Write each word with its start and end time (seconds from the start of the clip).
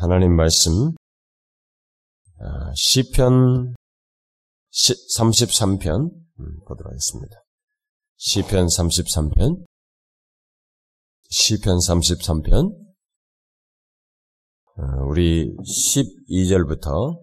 하나님 0.00 0.34
말씀 0.34 0.94
아, 2.38 2.72
시편 2.74 3.74
33편 4.72 6.10
음, 6.40 6.60
보도록 6.66 6.90
하겠습니다. 6.90 7.36
시편 8.16 8.64
33편 8.64 9.62
시편 11.28 11.76
33편 11.76 12.72
어, 14.78 14.82
우리 15.06 15.54
12절부터 15.58 17.20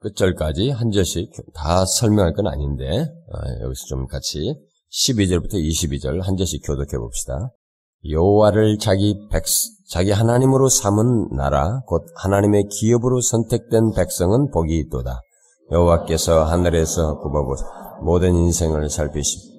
끝절까지 0.00 0.68
한 0.68 0.90
절씩 0.90 1.32
다 1.54 1.86
설명할 1.86 2.34
건 2.34 2.48
아닌데 2.48 2.84
아, 3.32 3.62
여기서 3.62 3.86
좀 3.86 4.06
같이 4.06 4.54
12절부터 4.92 5.54
22절 5.54 6.20
한 6.20 6.36
절씩 6.36 6.60
교독해 6.66 6.98
봅시다. 6.98 7.48
여호와를 8.10 8.78
자기 8.78 9.26
백 9.30 9.44
자기 9.88 10.10
하나님으로 10.10 10.68
삼은 10.68 11.36
나라 11.36 11.80
곧 11.86 12.04
하나님의 12.16 12.68
기업으로 12.68 13.20
선택된 13.20 13.92
백성은 13.94 14.50
복이 14.50 14.76
있도다. 14.78 15.20
여호와께서 15.70 16.44
하늘에서 16.44 17.18
굽어보사 17.20 17.64
모든 18.02 18.34
인생을 18.34 18.90
살피시 18.90 19.54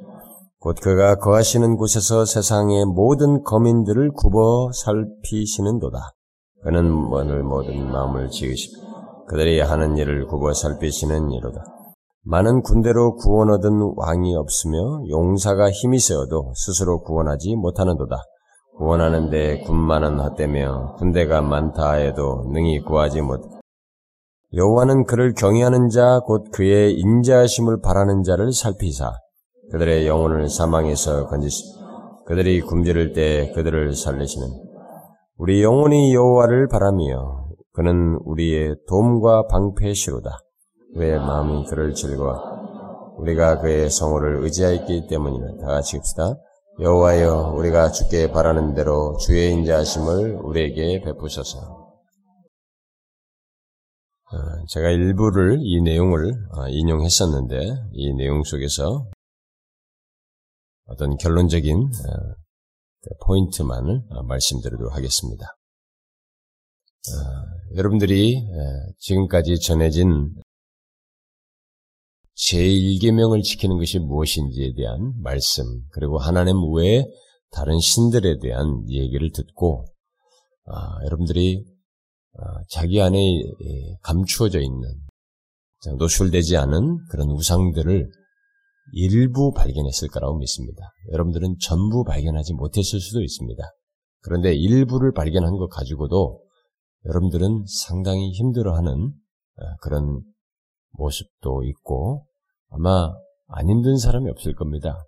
곧 0.60 0.76
그가 0.82 1.16
거하시는 1.16 1.78
곳에서 1.78 2.26
세상의 2.26 2.86
모든 2.86 3.44
거민들을 3.44 4.12
굽어 4.12 4.72
살피시는도다. 4.74 5.98
그는 6.64 7.08
오늘 7.12 7.44
모든 7.44 7.92
마음을 7.92 8.30
지으시고 8.30 8.82
그들이 9.28 9.60
하는 9.62 9.98
일을 9.98 10.28
굽어 10.28 10.54
살피시는 10.54 11.32
이로다. 11.32 11.64
많은 12.24 12.64
군대로 12.64 13.16
구원 13.16 13.52
얻은 13.52 13.94
왕이 13.96 14.36
없으며 14.36 15.08
용사가 15.10 15.70
힘이 15.70 16.00
세어도 16.00 16.54
스스로 16.56 17.02
구원하지 17.02 17.56
못하는도다. 17.56 18.16
구원하는데 18.78 19.60
군만은 19.62 20.20
헛되며 20.20 20.96
군대가 20.98 21.42
많다 21.42 21.94
해도 21.94 22.46
능히 22.52 22.82
구하지 22.82 23.22
못. 23.22 23.42
여호와는 24.54 25.06
그를 25.06 25.34
경외하는 25.34 25.90
자 25.90 26.20
곧 26.26 26.46
그의 26.52 26.94
인자하심을 26.94 27.82
바라는 27.82 28.24
자를 28.24 28.52
살피사 28.54 29.12
그들의 29.72 30.08
영혼을 30.08 30.50
사망에서 30.50 31.28
건지시 31.28 31.64
그들이 32.26 32.62
굶주릴 32.62 33.14
때 33.14 33.52
그들을 33.54 33.94
살리시는 33.94 34.48
우리 35.38 35.62
영혼이 35.64 36.14
여호와를 36.14 36.68
바라며 36.70 37.46
그는 37.74 38.18
우리의 38.24 38.76
도움과 38.88 39.48
방패시로다. 39.48 40.30
왜 40.96 41.18
마음이 41.18 41.66
그를 41.66 41.94
즐거워 41.94 42.40
우리가 43.18 43.60
그의 43.60 43.90
성호를 43.90 44.44
의지하였기 44.44 45.08
때문이다. 45.08 45.66
다 45.66 45.68
같이 45.74 45.98
읍시다. 45.98 46.36
여호와여 46.78 47.54
우리가 47.56 47.92
주께 47.92 48.30
바라는 48.30 48.74
대로 48.74 49.16
주의 49.18 49.50
인자하심을 49.54 50.40
우리에게 50.44 51.02
베푸소서. 51.02 51.60
어, 54.26 54.66
제가 54.68 54.90
일부를 54.90 55.60
이 55.62 55.82
내용을 55.82 56.34
어, 56.52 56.68
인용했었는데 56.68 57.90
이 57.94 58.14
내용 58.16 58.44
속에서 58.44 59.10
어떤 60.88 61.16
결론적인 61.16 61.78
어, 61.78 62.36
그 63.02 63.10
포인트만을 63.26 64.02
말씀드리도록 64.28 64.94
하겠습니다. 64.96 65.46
여러분들이 67.76 68.42
지금까지 68.98 69.60
전해진 69.60 70.34
제1계명을 72.38 73.44
지키는 73.44 73.78
것이 73.78 74.00
무엇인지에 74.00 74.74
대한 74.76 75.14
말씀, 75.22 75.64
그리고 75.92 76.18
하나님 76.18 76.58
외에 76.74 77.06
다른 77.52 77.80
신들에 77.80 78.40
대한 78.40 78.84
얘기를 78.90 79.32
듣고, 79.32 79.86
아, 80.66 81.04
여러분들이 81.06 81.64
아, 82.38 82.64
자기 82.70 83.02
안에 83.02 83.18
감추어져 84.02 84.60
있는, 84.60 84.82
노출되지 85.98 86.58
않은 86.58 86.98
그런 87.10 87.30
우상들을 87.30 88.12
일부 88.94 89.52
발견했을 89.54 90.10
거라고 90.10 90.38
믿습니다. 90.38 90.92
여러분들은 91.12 91.58
전부 91.62 92.04
발견하지 92.04 92.54
못했을 92.54 93.00
수도 93.00 93.22
있습니다. 93.22 93.64
그런데 94.22 94.54
일부를 94.54 95.14
발견한 95.14 95.58
것 95.58 95.68
가지고도 95.70 96.42
여러분들은 97.06 97.66
상당히 97.68 98.32
힘들어하는 98.32 99.14
아, 99.58 99.76
그런 99.82 100.22
모습도 100.98 101.64
있고 101.64 102.26
아마 102.70 103.14
안 103.48 103.70
힘든 103.70 103.98
사람이 103.98 104.30
없을 104.30 104.54
겁니다. 104.56 105.06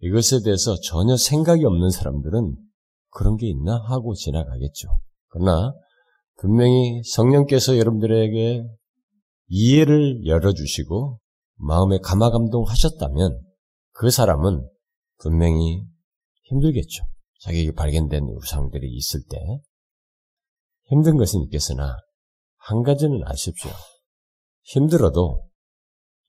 이것에 0.00 0.42
대해서 0.44 0.74
전혀 0.80 1.16
생각이 1.16 1.64
없는 1.64 1.90
사람들은 1.90 2.56
그런 3.10 3.36
게 3.36 3.48
있나 3.48 3.80
하고 3.88 4.14
지나가겠죠. 4.14 4.88
그러나 5.28 5.72
분명히 6.36 7.02
성령께서 7.04 7.78
여러분들에게 7.78 8.64
이해를 9.48 10.26
열어주시고 10.26 11.20
마음에 11.56 11.98
감화감동 11.98 12.64
하셨다면 12.66 13.40
그 13.92 14.10
사람은 14.10 14.68
분명히 15.18 15.84
힘들겠죠. 16.44 17.04
자기에게 17.40 17.72
발견된 17.72 18.24
우상들이 18.24 18.90
있을 18.90 19.20
때 19.30 19.38
힘든 20.84 21.16
것은 21.16 21.42
있겠으나 21.44 21.96
한 22.58 22.82
가지는 22.82 23.20
아십시오. 23.24 23.70
힘들어도 24.64 25.48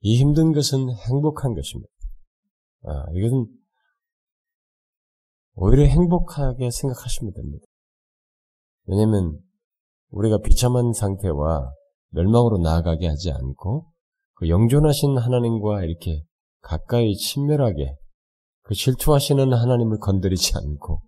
이 0.01 0.17
힘든 0.17 0.53
것은 0.53 0.89
행복한 0.91 1.53
것입니다. 1.53 1.91
아, 2.83 3.05
이것은 3.13 3.47
오히려 5.55 5.83
행복하게 5.83 6.69
생각하시면 6.69 7.33
됩니다. 7.33 7.65
왜냐하면 8.85 9.39
우리가 10.09 10.39
비참한 10.39 10.93
상태와 10.93 11.71
멸망으로 12.09 12.59
나아가게 12.59 13.07
하지 13.07 13.31
않고 13.31 13.87
그 14.35 14.49
영존하신 14.49 15.17
하나님과 15.17 15.83
이렇게 15.83 16.23
가까이 16.61 17.15
친밀하게 17.15 17.95
그 18.63 18.73
질투하시는 18.73 19.53
하나님을 19.53 19.99
건드리지 19.99 20.53
않고 20.57 21.01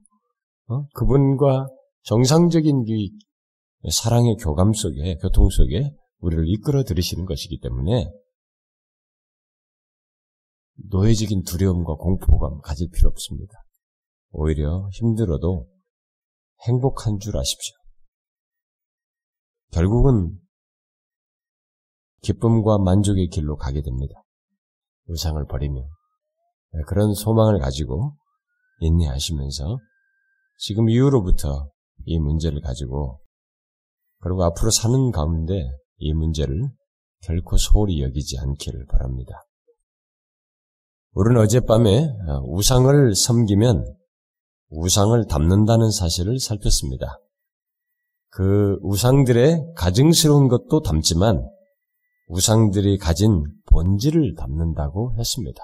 어? 0.70 0.86
그분과 0.94 1.68
정상적인 2.04 2.86
그 2.86 3.90
사랑의 3.92 4.36
교감 4.38 4.74
속에 4.74 5.18
교통 5.22 5.50
속에 5.50 5.92
우리를 6.20 6.44
이끌어 6.48 6.84
들이시는 6.84 7.26
것이기 7.26 7.60
때문에 7.62 8.12
노예적인 10.90 11.44
두려움과 11.44 11.96
공포감 11.96 12.60
가질 12.62 12.90
필요 12.92 13.10
없습니다. 13.10 13.54
오히려 14.32 14.90
힘들어도 14.94 15.68
행복한 16.68 17.20
줄 17.20 17.38
아십시오. 17.38 17.76
결국은 19.72 20.40
기쁨과 22.22 22.80
만족의 22.80 23.28
길로 23.28 23.56
가게 23.56 23.82
됩니다. 23.82 24.24
우상을 25.08 25.46
버리며 25.46 25.82
네, 25.82 26.82
그런 26.88 27.14
소망을 27.14 27.60
가지고 27.60 28.16
인내하시면서 28.80 29.78
지금 30.58 30.90
이후로부터 30.90 31.70
이 32.06 32.20
문제를 32.20 32.62
가지고 32.62 33.22
그리고 34.20 34.44
앞으로 34.44 34.72
사는 34.72 35.12
가운데 35.12 35.54
이 35.98 36.14
문제를 36.14 36.70
결코 37.22 37.58
소홀히 37.58 38.02
여기지 38.02 38.38
않기를 38.40 38.86
바랍니다. 38.88 39.44
우리는 41.14 41.42
어젯밤에 41.42 42.10
어, 42.28 42.42
우상을 42.46 43.16
섬기면 43.16 43.98
우상을 44.70 45.26
담는다는 45.28 45.90
사실을 45.90 46.40
살폈습니다. 46.40 47.20
그 48.30 48.78
우상들의 48.82 49.74
가증스러운 49.76 50.48
것도 50.48 50.82
담지만 50.82 51.44
우상들이 52.28 52.98
가진 52.98 53.44
본질을 53.72 54.36
담는다고 54.36 55.16
했습니다. 55.18 55.62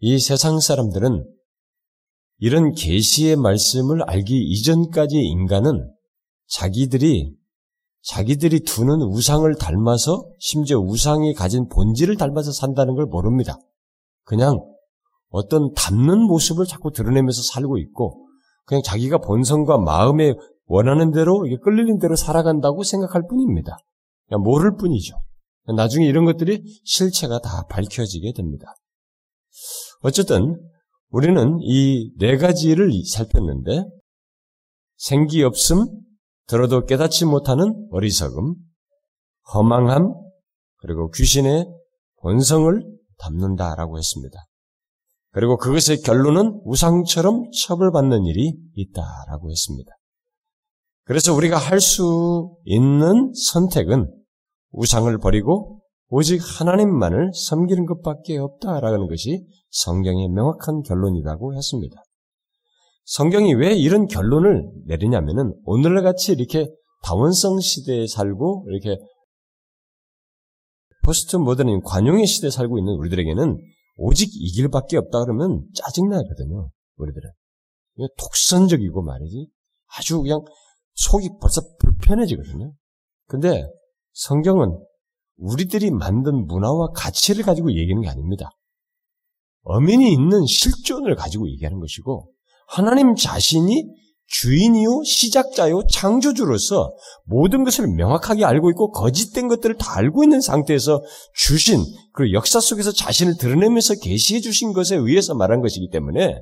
이 0.00 0.18
세상 0.18 0.58
사람들은 0.58 1.24
이런 2.38 2.72
계시의 2.72 3.36
말씀을 3.36 4.02
알기 4.02 4.36
이전까지 4.36 5.16
인간은 5.16 5.94
자기들이 6.48 7.36
자기들이 8.02 8.60
두는 8.64 9.02
우상을 9.02 9.54
닮아서 9.56 10.24
심지어 10.38 10.78
우상이 10.78 11.34
가진 11.34 11.68
본질을 11.68 12.16
닮아서 12.16 12.52
산다는 12.52 12.94
걸 12.94 13.06
모릅니다. 13.06 13.56
그냥 14.24 14.60
어떤 15.28 15.72
닮는 15.72 16.26
모습을 16.26 16.66
자꾸 16.66 16.90
드러내면서 16.90 17.42
살고 17.42 17.78
있고 17.78 18.26
그냥 18.64 18.82
자기가 18.82 19.18
본성과 19.18 19.78
마음에 19.78 20.34
원하는 20.66 21.10
대로 21.10 21.46
이게 21.46 21.56
끌리는 21.62 21.98
대로 21.98 22.16
살아간다고 22.16 22.82
생각할 22.82 23.22
뿐입니다. 23.28 23.76
그냥 24.28 24.42
모를 24.42 24.76
뿐이죠. 24.76 25.14
나중에 25.76 26.06
이런 26.06 26.24
것들이 26.24 26.62
실체가 26.84 27.40
다 27.40 27.66
밝혀지게 27.68 28.32
됩니다. 28.32 28.74
어쨌든 30.00 30.60
우리는 31.10 31.58
이 31.60 32.10
네 32.18 32.36
가지를 32.36 32.90
살폈는데 33.06 33.84
생기 34.96 35.42
없음, 35.42 35.86
들어도 36.46 36.84
깨닫지 36.84 37.24
못하는 37.24 37.88
어리석음, 37.90 38.54
허망함, 39.54 40.12
그리고 40.78 41.10
귀신의 41.10 41.66
본성을 42.20 42.82
담는다라고 43.18 43.98
했습니다. 43.98 44.38
그리고 45.30 45.56
그것의 45.56 46.02
결론은 46.04 46.60
우상처럼 46.64 47.50
처벌받는 47.52 48.26
일이 48.26 48.54
있다라고 48.74 49.50
했습니다. 49.50 49.90
그래서 51.04 51.34
우리가 51.34 51.56
할 51.56 51.80
수 51.80 52.56
있는 52.64 53.32
선택은 53.34 54.12
우상을 54.72 55.16
버리고 55.18 55.80
오직 56.08 56.40
하나님만을 56.42 57.32
섬기는 57.34 57.86
것밖에 57.86 58.36
없다라는 58.38 59.08
것이 59.08 59.46
성경의 59.70 60.28
명확한 60.28 60.82
결론이라고 60.82 61.54
했습니다. 61.54 62.02
성경이 63.04 63.54
왜 63.54 63.74
이런 63.74 64.06
결론을 64.06 64.70
내리냐면은 64.86 65.54
오늘같이 65.64 66.32
이렇게 66.32 66.68
다원성 67.04 67.60
시대에 67.60 68.06
살고 68.06 68.66
이렇게 68.68 68.96
포스트 71.04 71.36
모더닌 71.36 71.80
관용의 71.82 72.26
시대에 72.26 72.50
살고 72.50 72.78
있는 72.78 72.92
우리들에게는 72.94 73.58
오직 73.96 74.30
이 74.32 74.52
길밖에 74.52 74.96
없다 74.96 75.24
그러면 75.24 75.66
짜증나거든요. 75.74 76.70
우리들은. 76.96 77.30
독선적이고 78.18 79.02
말이지. 79.02 79.48
아주 79.96 80.22
그냥 80.22 80.44
속이 80.94 81.28
벌써 81.40 81.60
불편해지거든요. 81.80 82.72
근데 83.26 83.66
성경은 84.12 84.78
우리들이 85.36 85.90
만든 85.90 86.46
문화와 86.46 86.90
가치를 86.94 87.44
가지고 87.44 87.72
얘기하는 87.72 88.02
게 88.02 88.08
아닙니다. 88.08 88.50
어민이 89.62 90.12
있는 90.12 90.46
실존을 90.46 91.16
가지고 91.16 91.48
얘기하는 91.50 91.80
것이고 91.80 92.31
하나님 92.72 93.14
자신이 93.14 93.84
주인이요, 94.26 95.02
시작자요, 95.04 95.82
창조주로서 95.90 96.94
모든 97.26 97.64
것을 97.64 97.86
명확하게 97.86 98.46
알고 98.46 98.70
있고 98.70 98.90
거짓된 98.92 99.46
것들을 99.48 99.76
다 99.76 99.98
알고 99.98 100.24
있는 100.24 100.40
상태에서 100.40 101.02
주신 101.34 101.84
그 102.14 102.32
역사 102.32 102.60
속에서 102.60 102.90
자신을 102.90 103.36
드러내면서 103.36 103.96
계시해 103.96 104.40
주신 104.40 104.72
것에 104.72 104.96
의해서 104.96 105.34
말한 105.34 105.60
것이기 105.60 105.90
때문에 105.90 106.40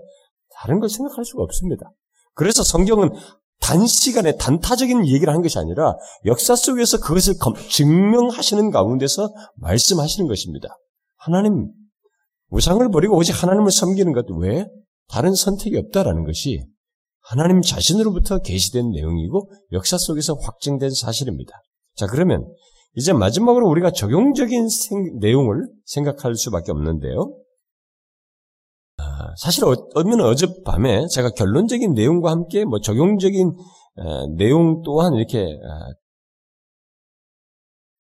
다른 0.55 0.79
걸 0.79 0.89
생각할 0.89 1.25
수가 1.25 1.43
없습니다. 1.43 1.91
그래서 2.35 2.63
성경은 2.63 3.11
단시간에 3.59 4.37
단타적인 4.37 5.09
얘기를 5.09 5.35
한 5.35 5.43
것이 5.43 5.59
아니라 5.59 5.97
역사 6.27 6.55
속에서 6.55 7.01
그것을 7.01 7.35
증명하시는 7.71 8.71
가운데서 8.71 9.35
말씀하시는 9.57 10.29
것입니다. 10.29 10.69
하나님, 11.17 11.73
우상을 12.51 12.89
버리고 12.93 13.17
오직 13.17 13.43
하나님을 13.43 13.73
섬기는 13.73 14.13
것 14.13 14.27
왜? 14.39 14.69
다른 15.11 15.35
선택이 15.35 15.77
없다라는 15.77 16.25
것이 16.25 16.65
하나님 17.23 17.61
자신으로부터 17.61 18.39
계시된 18.39 18.91
내용이고 18.91 19.51
역사 19.73 19.97
속에서 19.99 20.35
확증된 20.35 20.91
사실입니다. 20.91 21.53
자, 21.95 22.07
그러면 22.07 22.45
이제 22.97 23.13
마지막으로 23.13 23.69
우리가 23.69 23.93
적용적인 23.93 24.69
생, 24.69 25.19
내용을 25.21 25.69
생각할 25.85 26.35
수밖에 26.35 26.73
없는데요. 26.73 27.37
아, 28.99 29.35
사실 29.39 29.65
어, 29.65 29.75
어면 29.95 30.21
어젯밤에 30.21 31.07
제가 31.09 31.31
결론적인 31.31 31.93
내용과 31.93 32.31
함께 32.31 32.65
뭐 32.65 32.81
적용적인 32.81 33.49
어, 33.97 34.27
내용 34.37 34.83
또한 34.83 35.15
이렇게 35.15 35.59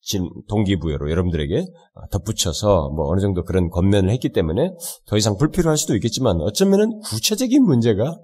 어, 0.00 0.42
동기부여로 0.48 1.10
여러분들에게 1.10 1.64
덧붙여서 2.10 2.90
뭐 2.90 3.08
어느 3.10 3.20
정도 3.20 3.44
그런 3.44 3.68
권면을 3.70 4.10
했기 4.10 4.30
때문에 4.30 4.70
더 5.06 5.16
이상 5.16 5.36
불필요할 5.36 5.76
수도 5.76 5.94
있겠지만 5.94 6.40
어쩌면은 6.40 7.00
구체적인 7.00 7.62
문제가 7.64 8.16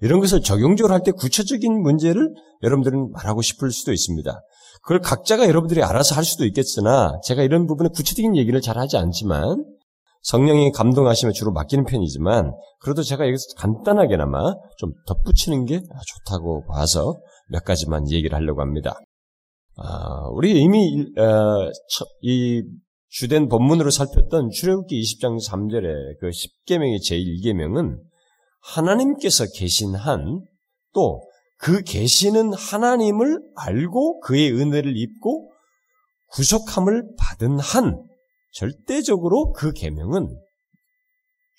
이런 0.00 0.20
것을 0.20 0.42
적용적으로 0.42 0.94
할 0.94 1.02
때 1.02 1.10
구체적인 1.12 1.82
문제를 1.82 2.32
여러분들은 2.62 3.10
말하고 3.12 3.42
싶을 3.42 3.70
수도 3.72 3.92
있습니다. 3.92 4.40
그걸 4.82 5.00
각자가 5.00 5.48
여러분들이 5.48 5.82
알아서 5.82 6.14
할 6.14 6.24
수도 6.24 6.44
있겠으나 6.46 7.18
제가 7.24 7.42
이런 7.42 7.66
부분에 7.66 7.90
구체적인 7.94 8.36
얘기를 8.36 8.60
잘 8.60 8.78
하지 8.78 8.96
않지만 8.96 9.64
성령이 10.22 10.72
감동하시면 10.72 11.32
주로 11.32 11.52
맡기는 11.52 11.84
편이지만 11.84 12.52
그래도 12.80 13.02
제가 13.02 13.26
여기서 13.26 13.44
간단하게나마 13.56 14.54
좀 14.76 14.92
덧붙이는 15.06 15.64
게 15.64 15.80
좋다고 15.80 16.64
봐서 16.66 17.16
몇 17.48 17.64
가지만 17.64 18.10
얘기를 18.10 18.36
하려고 18.36 18.60
합니다. 18.60 18.98
아, 19.78 20.28
우리 20.32 20.60
이미 20.60 21.06
어, 21.18 21.70
이 22.22 22.62
주된 23.08 23.48
본문으로 23.48 23.90
살폈던 23.90 24.50
출애굽기 24.50 25.00
20장 25.00 25.38
3절의 25.44 26.18
그 26.20 26.30
10계명의 26.30 26.98
제1계명은 27.00 27.98
하나님께서 28.60 29.46
계신 29.54 29.94
한 29.94 30.42
또 30.92 31.28
그 31.58 31.82
계시는 31.82 32.54
하나님을 32.54 33.40
알고 33.56 34.20
그의 34.20 34.52
은혜를 34.52 34.96
입고 34.96 35.50
구속함을 36.30 37.16
받은 37.18 37.58
한 37.58 38.02
절대적으로 38.52 39.52
그 39.52 39.72
계명은 39.72 40.28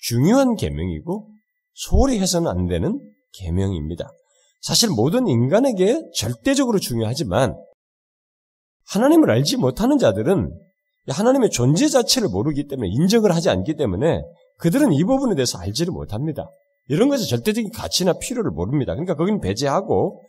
중요한 0.00 0.56
계명이고 0.56 1.28
소홀히 1.74 2.18
해서는 2.18 2.50
안 2.50 2.66
되는 2.66 2.98
계명입니다. 3.32 4.10
사실 4.62 4.88
모든 4.88 5.26
인간에게 5.26 6.00
절대적으로 6.14 6.78
중요하지만 6.78 7.56
하나님을 8.90 9.30
알지 9.30 9.56
못하는 9.56 9.98
자들은 9.98 10.52
하나님의 11.08 11.50
존재 11.50 11.88
자체를 11.88 12.28
모르기 12.28 12.66
때문에 12.66 12.88
인정을 12.90 13.34
하지 13.34 13.48
않기 13.48 13.76
때문에 13.76 14.22
그들은 14.58 14.92
이 14.92 15.04
부분에 15.04 15.34
대해서 15.34 15.58
알지를 15.58 15.92
못합니다. 15.92 16.50
이런 16.88 17.08
것의 17.08 17.26
절대적인 17.26 17.70
가치나 17.70 18.14
필요를 18.14 18.50
모릅니다. 18.50 18.92
그러니까 18.92 19.14
거기는 19.14 19.40
배제하고 19.40 20.22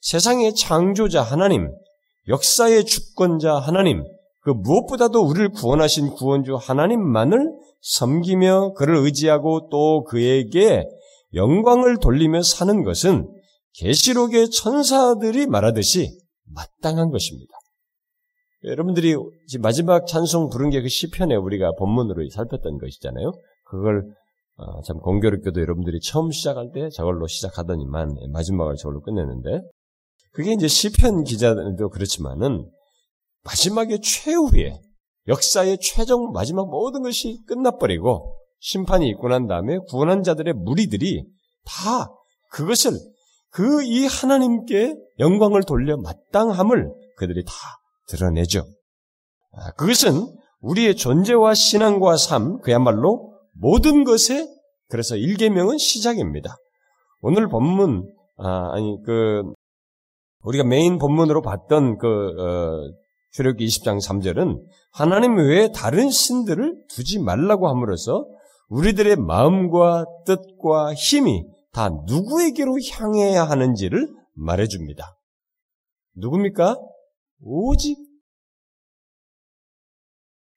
세상의 0.00 0.54
창조자 0.54 1.22
하나님, 1.22 1.70
역사의 2.28 2.84
주권자 2.84 3.54
하나님, 3.54 4.04
그 4.40 4.50
무엇보다도 4.50 5.20
우리를 5.20 5.50
구원하신 5.50 6.10
구원주 6.10 6.56
하나님만을 6.56 7.52
섬기며 7.80 8.74
그를 8.74 8.96
의지하고 8.96 9.68
또 9.70 10.04
그에게 10.04 10.88
영광을 11.34 11.98
돌리며 11.98 12.42
사는 12.42 12.82
것은 12.82 13.28
계시록의 13.74 14.50
천사들이 14.50 15.46
말하듯이 15.46 16.18
마땅한 16.46 17.10
것입니다. 17.10 17.57
여러분들이 18.64 19.14
마지막 19.60 20.06
찬송 20.06 20.48
부른 20.48 20.70
게 20.70 20.82
그 20.82 20.88
시편에 20.88 21.34
우리가 21.36 21.72
본문으로 21.78 22.28
살폈던 22.30 22.78
것이잖아요. 22.78 23.32
그걸 23.64 24.12
어, 24.56 24.82
참 24.82 24.98
공교롭게도 24.98 25.60
여러분들이 25.60 26.00
처음 26.00 26.32
시작할 26.32 26.70
때 26.74 26.88
저걸로 26.90 27.28
시작하더니만 27.28 28.16
마지막을 28.32 28.74
저걸로 28.76 29.00
끝내는데 29.02 29.60
그게 30.32 30.52
이제 30.52 30.66
시편 30.66 31.24
기자들도 31.24 31.88
그렇지만은 31.90 32.68
마지막에 33.44 33.98
최후에 34.00 34.80
역사의 35.28 35.78
최종 35.80 36.32
마지막 36.32 36.68
모든 36.68 37.02
것이 37.02 37.38
끝나버리고 37.46 38.34
심판이 38.58 39.08
있고 39.10 39.28
난 39.28 39.46
다음에 39.46 39.78
구원한 39.88 40.22
자들의 40.24 40.54
무리들이 40.54 41.24
다 41.64 42.08
그것을 42.50 42.92
그 43.50 43.82
이 43.84 44.06
하나님께 44.06 44.96
영광을 45.20 45.62
돌려 45.62 45.96
마땅함을 45.96 46.92
그들이 47.16 47.44
다 47.44 47.52
드러내죠. 48.08 48.64
아, 49.52 49.72
그것은 49.72 50.26
우리의 50.60 50.96
존재와 50.96 51.54
신앙과 51.54 52.16
삶, 52.16 52.58
그야말로 52.60 53.34
모든 53.52 54.04
것에 54.04 54.46
그래서 54.88 55.16
일계명은 55.16 55.78
시작입니다. 55.78 56.56
오늘 57.22 57.48
본문 57.48 58.08
아, 58.38 58.70
아니 58.72 58.96
그 59.04 59.42
우리가 60.42 60.64
메인 60.64 60.98
본문으로 60.98 61.42
봤던 61.42 61.98
그 61.98 62.06
어, 62.06 62.92
출애굽기 63.32 63.66
20장 63.66 63.98
3절은 64.00 64.60
하나님 64.92 65.36
외에 65.36 65.70
다른 65.72 66.10
신들을 66.10 66.84
두지 66.88 67.18
말라고 67.18 67.68
함으로써 67.68 68.26
우리들의 68.68 69.16
마음과 69.16 70.06
뜻과 70.26 70.94
힘이 70.94 71.44
다 71.72 71.90
누구에게로 72.06 72.76
향해야 72.92 73.44
하는지를 73.44 74.08
말해줍니다. 74.34 75.16
누굽니까? 76.16 76.76
오직 77.40 77.96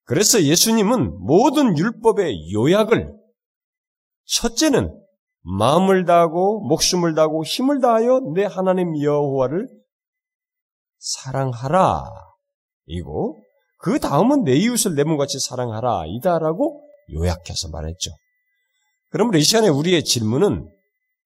그래서 0.03 0.43
예수님은 0.43 1.19
모든 1.19 1.77
율법의 1.77 2.51
요약을 2.53 3.13
첫째는 4.25 4.97
마음을 5.43 6.05
다하고 6.05 6.61
목숨을 6.67 7.15
다하고 7.15 7.43
힘을 7.43 7.81
다하여 7.81 8.21
내 8.35 8.45
하나님 8.45 9.01
여호와를 9.01 9.67
사랑하라 10.97 12.03
이고 12.85 13.41
그 13.77 14.00
다음은 14.00 14.43
내 14.43 14.53
이웃을 14.55 14.95
내 14.95 15.03
몸같이 15.03 15.39
사랑하라 15.39 16.03
이다라고 16.07 16.83
요약해서 17.13 17.69
말했죠. 17.69 18.11
그러므로 19.09 19.38
이 19.38 19.43
시간에 19.43 19.67
우리의 19.69 20.03
질문은 20.03 20.67
아, 20.67 20.80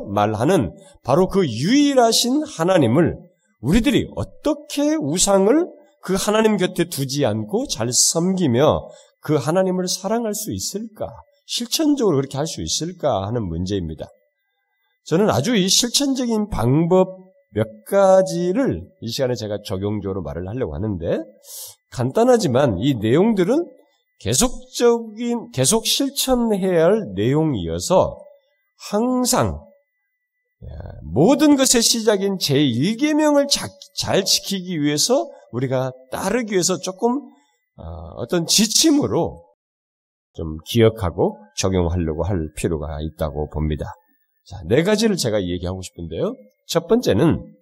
말하는 0.08 0.74
바로 1.02 1.28
그 1.28 1.46
유일하신 1.46 2.44
하나님을 2.44 3.16
우리들이 3.60 4.10
어떻게 4.16 4.94
우상을 4.94 5.66
그 6.02 6.14
하나님 6.14 6.56
곁에 6.56 6.84
두지 6.88 7.26
않고 7.26 7.66
잘 7.68 7.92
섬기며 7.92 8.88
그 9.20 9.36
하나님을 9.36 9.86
사랑할 9.88 10.34
수 10.34 10.52
있을까? 10.52 11.08
실천적으로 11.46 12.16
그렇게 12.16 12.38
할 12.38 12.46
수 12.46 12.62
있을까 12.62 13.26
하는 13.26 13.46
문제입니다. 13.46 14.06
저는 15.04 15.28
아주 15.30 15.56
이 15.56 15.68
실천적인 15.68 16.48
방법 16.48 17.18
몇 17.52 17.66
가지를 17.86 18.86
이 19.00 19.08
시간에 19.08 19.34
제가 19.34 19.58
적용적으로 19.64 20.22
말을 20.22 20.48
하려고 20.48 20.74
하는데 20.74 21.18
간단하지만 21.90 22.78
이 22.78 22.94
내용들은 22.94 23.66
계속적인 24.20 25.50
계속 25.52 25.86
실천해야 25.86 26.84
할 26.84 27.12
내용이어서 27.14 28.22
항상 28.90 29.66
예, 30.62 30.68
모든 31.02 31.56
것의 31.56 31.82
시작인 31.82 32.36
제1계명을 32.36 33.48
잘 33.96 34.24
지키기 34.24 34.82
위해서 34.82 35.26
우리가 35.52 35.90
따르기 36.10 36.52
위해서 36.52 36.76
조금 36.76 37.12
어, 37.76 37.82
어떤 38.16 38.46
지침으로 38.46 39.42
좀 40.34 40.58
기억하고 40.66 41.38
적용하려고 41.56 42.24
할 42.24 42.52
필요가 42.56 42.98
있다고 43.00 43.48
봅니다. 43.48 43.86
자, 44.44 44.60
네 44.66 44.82
가지를 44.82 45.16
제가 45.16 45.42
얘기하고 45.42 45.80
싶은데요. 45.80 46.34
첫 46.66 46.86
번째는 46.86 47.56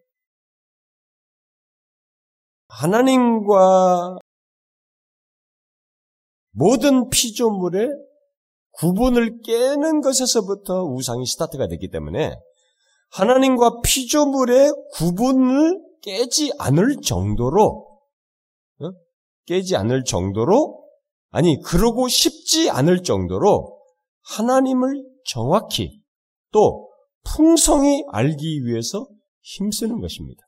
하나님과 2.68 4.18
모든 6.58 7.08
피조물의 7.08 7.88
구분을 8.72 9.42
깨는 9.42 10.00
것에서부터 10.00 10.82
우상이 10.82 11.24
스타트가 11.24 11.68
됐기 11.68 11.88
때문에 11.90 12.34
하나님과 13.10 13.80
피조물의 13.84 14.72
구분을 14.94 15.80
깨지 16.02 16.52
않을 16.58 16.96
정도로 17.00 18.00
어? 18.80 18.90
깨지 19.46 19.76
않을 19.76 20.02
정도로 20.02 20.84
아니 21.30 21.60
그러고 21.62 22.08
싶지 22.08 22.70
않을 22.70 23.04
정도로 23.04 23.80
하나님을 24.22 25.04
정확히 25.26 26.00
또 26.50 26.90
풍성히 27.22 28.04
알기 28.10 28.64
위해서 28.64 29.06
힘쓰는 29.42 30.00
것입니다. 30.00 30.42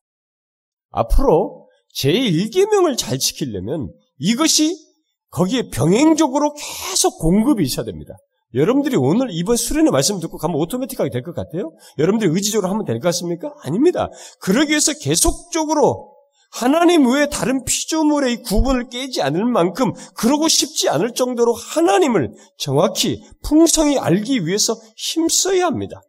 앞으로 0.91 1.69
제1계명을 1.95 2.99
잘 2.99 3.19
지키려면 3.19 3.93
이것이 4.19 4.90
거기에 5.31 5.69
병행적으로 5.71 6.55
계속 6.55 7.19
공급이 7.19 7.63
있어야 7.65 7.85
됩니다. 7.85 8.15
여러분들이 8.55 8.97
오늘 8.97 9.29
이번 9.31 9.57
수련의 9.57 9.93
말씀 9.93 10.19
듣고 10.19 10.37
가면 10.39 10.57
오토매틱하게 10.57 11.11
될 11.11 11.23
것 11.23 11.35
같아요? 11.35 11.71
여러분들이 11.99 12.31
의지적으로 12.33 12.69
하면 12.71 12.85
될 12.85 12.99
것 12.99 13.09
같습니까? 13.09 13.55
아닙니다. 13.63 14.09
그러기 14.41 14.71
위해서 14.71 14.93
계속적으로 15.01 16.17
하나님 16.51 17.07
외에 17.07 17.29
다른 17.29 17.65
피조물의 17.65 18.43
구분을 18.43 18.89
깨지 18.89 19.23
않을 19.23 19.45
만큼 19.45 19.93
그러고 20.17 20.49
싶지 20.49 20.89
않을 20.89 21.15
정도로 21.15 21.53
하나님을 21.55 22.33
정확히 22.59 23.23
풍성히 23.45 23.99
알기 23.99 24.45
위해서 24.47 24.75
힘써야 24.97 25.67
합니다. 25.67 26.03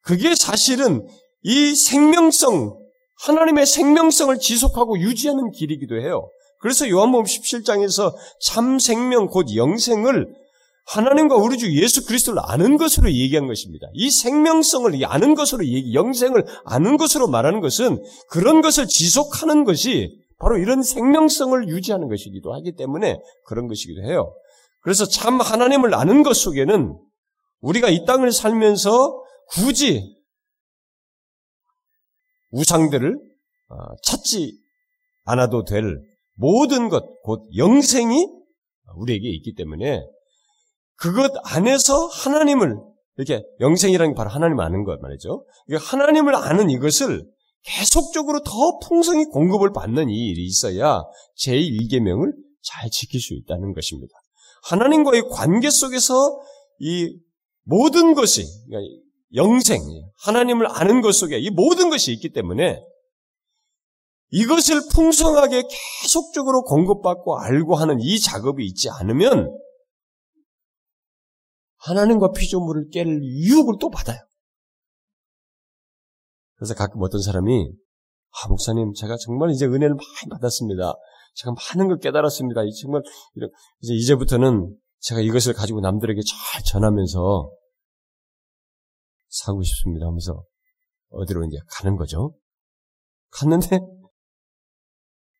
그게 0.00 0.34
사실은 0.34 1.06
이 1.42 1.74
생명성, 1.74 2.78
하나님의 3.26 3.66
생명성을 3.66 4.38
지속하고 4.38 4.98
유지하는 5.00 5.50
길이기도 5.50 5.96
해요. 6.00 6.30
그래서 6.58 6.88
요한복음 6.88 7.24
17장에서 7.24 8.14
참 8.40 8.78
생명 8.78 9.26
곧 9.26 9.54
영생을 9.54 10.34
하나님과 10.86 11.36
우리 11.36 11.58
주 11.58 11.70
예수 11.80 12.06
그리스도를 12.06 12.40
아는 12.42 12.78
것으로 12.78 13.12
얘기한 13.12 13.46
것입니다. 13.46 13.86
이 13.92 14.10
생명성을 14.10 14.98
아는 15.04 15.34
것으로 15.34 15.66
얘기, 15.66 15.92
영생을 15.94 16.46
아는 16.64 16.96
것으로 16.96 17.28
말하는 17.28 17.60
것은 17.60 18.02
그런 18.30 18.62
것을 18.62 18.86
지속하는 18.86 19.64
것이 19.64 20.18
바로 20.38 20.56
이런 20.56 20.82
생명성을 20.82 21.68
유지하는 21.68 22.08
것이기도 22.08 22.54
하기 22.54 22.76
때문에 22.76 23.18
그런 23.44 23.68
것이기도 23.68 24.02
해요. 24.02 24.34
그래서 24.80 25.04
참 25.04 25.40
하나님을 25.40 25.94
아는 25.94 26.22
것 26.22 26.34
속에는 26.34 26.98
우리가 27.60 27.90
이 27.90 28.06
땅을 28.06 28.32
살면서 28.32 29.22
굳이 29.50 30.16
우상들을 32.50 33.14
어, 33.68 33.76
찾지 34.02 34.58
않아도 35.24 35.64
될 35.64 36.00
모든 36.38 36.88
것, 36.88 37.04
곧 37.22 37.46
영생이 37.56 38.26
우리에게 38.96 39.28
있기 39.28 39.54
때문에 39.54 40.02
그것 40.94 41.32
안에서 41.44 42.06
하나님을 42.06 42.76
이렇게 43.16 43.44
영생이라는 43.60 44.12
게 44.12 44.16
바로 44.16 44.30
하나님 44.30 44.58
아는 44.60 44.84
것 44.84 45.00
말이죠. 45.00 45.44
하나님을 45.78 46.34
아는 46.34 46.70
이것을 46.70 47.24
계속적으로 47.64 48.42
더 48.42 48.78
풍성히 48.78 49.24
공급을 49.26 49.72
받는 49.72 50.08
이 50.08 50.28
일이 50.28 50.44
있어야 50.44 51.02
제1계명을 51.44 52.32
잘 52.62 52.88
지킬 52.90 53.20
수 53.20 53.34
있다는 53.34 53.74
것입니다. 53.74 54.14
하나님과의 54.62 55.24
관계 55.30 55.70
속에서 55.70 56.40
이 56.78 57.18
모든 57.64 58.14
것이 58.14 58.44
그러니까 58.68 59.02
영생, 59.34 59.80
하나님을 60.22 60.66
아는 60.70 61.00
것 61.00 61.12
속에 61.12 61.38
이 61.38 61.50
모든 61.50 61.90
것이 61.90 62.12
있기 62.12 62.32
때문에 62.32 62.80
이것을 64.30 64.80
풍성하게 64.92 65.62
계속적으로 66.02 66.62
공급받고 66.62 67.38
알고 67.38 67.76
하는 67.76 67.98
이 68.00 68.20
작업이 68.20 68.64
있지 68.66 68.90
않으면 68.90 69.56
하나님과 71.76 72.32
피조물을 72.32 72.88
깰 72.92 73.22
유혹을 73.22 73.74
또 73.80 73.88
받아요. 73.88 74.18
그래서 76.56 76.74
가끔 76.74 77.00
어떤 77.02 77.22
사람이 77.22 77.70
아 78.30 78.48
목사님 78.48 78.92
제가 78.94 79.16
정말 79.16 79.50
이제 79.50 79.64
은혜를 79.64 79.94
많이 79.94 80.30
받았습니다. 80.30 80.92
제가 81.34 81.54
많은 81.54 81.88
걸 81.88 81.98
깨달았습니다. 81.98 82.60
정말 82.82 83.02
이제 83.80 83.94
이제부터는 83.94 84.76
제가 85.00 85.20
이것을 85.20 85.54
가지고 85.54 85.80
남들에게 85.80 86.20
잘 86.20 86.62
전하면서 86.64 87.50
사고 89.28 89.62
싶습니다 89.62 90.06
하면서 90.06 90.42
어디로 91.10 91.44
이제 91.44 91.58
가는 91.70 91.96
거죠. 91.96 92.34
갔는데 93.30 93.78